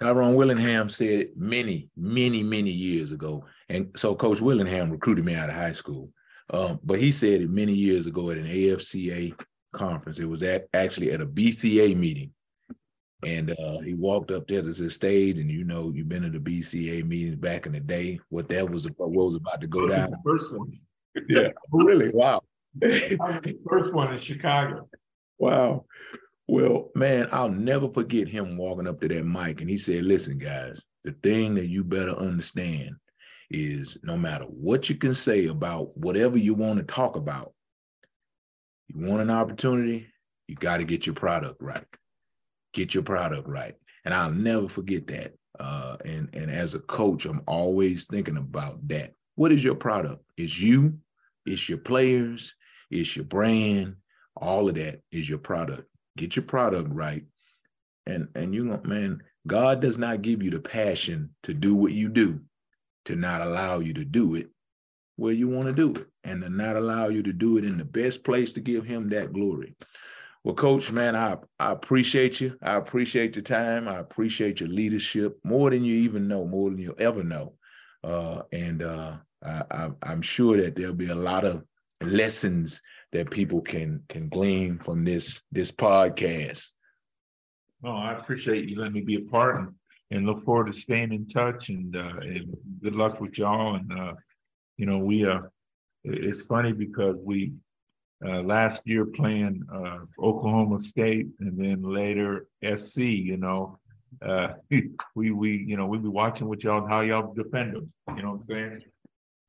[0.00, 3.44] Tyrone Willingham said it many, many, many years ago.
[3.68, 6.10] And so Coach Willingham recruited me out of high school.
[6.50, 9.38] Um, but he said it many years ago at an AFCA
[9.72, 10.18] conference.
[10.18, 12.32] It was at actually at a BCA meeting.
[13.24, 16.30] And uh, he walked up there to the stage, and you know, you've been to
[16.30, 18.20] the BCA meetings back in the day.
[18.28, 20.12] What that was about, what was about to go down.
[20.12, 20.78] The first one.
[21.28, 22.10] Yeah, really?
[22.10, 22.42] Wow.
[22.74, 24.88] the first one in Chicago.
[25.36, 25.86] Wow.
[26.48, 30.38] Well, man, I'll never forget him walking up to that mic, and he said, "Listen,
[30.38, 32.96] guys, the thing that you better understand
[33.50, 37.52] is no matter what you can say about whatever you want to talk about,
[38.88, 40.06] you want an opportunity,
[40.46, 41.84] you got to get your product right."
[42.72, 43.74] get your product right.
[44.04, 45.34] And I'll never forget that.
[45.58, 49.14] Uh, and, and as a coach, I'm always thinking about that.
[49.34, 50.22] What is your product?
[50.36, 50.98] It's you,
[51.44, 52.54] it's your players,
[52.90, 53.96] it's your brand,
[54.36, 55.88] all of that is your product.
[56.18, 57.24] Get your product right.
[58.06, 62.08] And and you man, God does not give you the passion to do what you
[62.08, 62.40] do,
[63.06, 64.48] to not allow you to do it
[65.16, 67.76] where you want to do it, and to not allow you to do it in
[67.76, 69.74] the best place to give him that glory.
[70.44, 72.56] Well, Coach, man, I, I appreciate you.
[72.62, 73.88] I appreciate your time.
[73.88, 77.54] I appreciate your leadership more than you even know, more than you'll ever know.
[78.04, 81.64] Uh, and uh, I, am sure that there'll be a lot of
[82.00, 82.80] lessons
[83.12, 86.68] that people can can glean from this this podcast.
[87.84, 89.74] Oh, I appreciate you letting me be a part and,
[90.10, 93.76] and look forward to staying in touch and uh, and good luck with y'all.
[93.76, 94.14] And uh,
[94.76, 95.40] you know, we uh,
[96.04, 97.52] it's funny because we
[98.24, 102.98] uh, last year playing uh, Oklahoma State and then later SC.
[102.98, 103.78] You know,
[104.26, 104.54] uh,
[105.14, 107.92] we we you know we be watching what y'all how y'all defend them.
[108.16, 108.82] You know what I'm saying?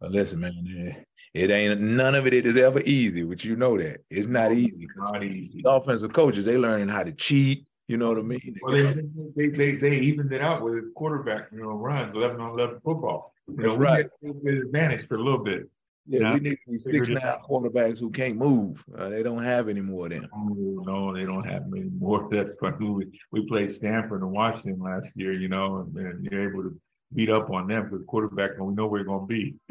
[0.02, 4.28] Listen, man, it ain't none of it is ever easy, but you know that it's
[4.28, 4.88] not easy.
[4.98, 5.62] Not easy.
[5.64, 7.66] The offensive coaches they learning how to cheat.
[7.88, 8.56] You know what I mean?
[8.62, 8.94] Well, they,
[9.36, 13.34] they, they, they evened it out with quarterback, you know, runs 11 on 11 football.
[13.48, 14.06] You know, right.
[14.22, 15.68] We had advantage for a little bit.
[16.08, 18.84] Yeah, we need six nine quarterbacks who can't move.
[18.98, 20.28] Uh, they don't have any more of them.
[20.34, 22.28] Oh, no, they don't have any more.
[22.32, 26.50] That's why we we played Stanford and Washington last year, you know, and, and you're
[26.50, 26.80] able to
[27.14, 29.56] beat up on them because quarterback and we know where we're gonna be.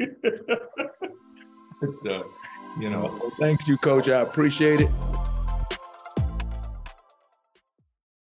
[2.03, 2.25] so,
[2.77, 3.17] you know.
[3.19, 4.07] Well, thanks you, coach.
[4.07, 4.89] I appreciate it.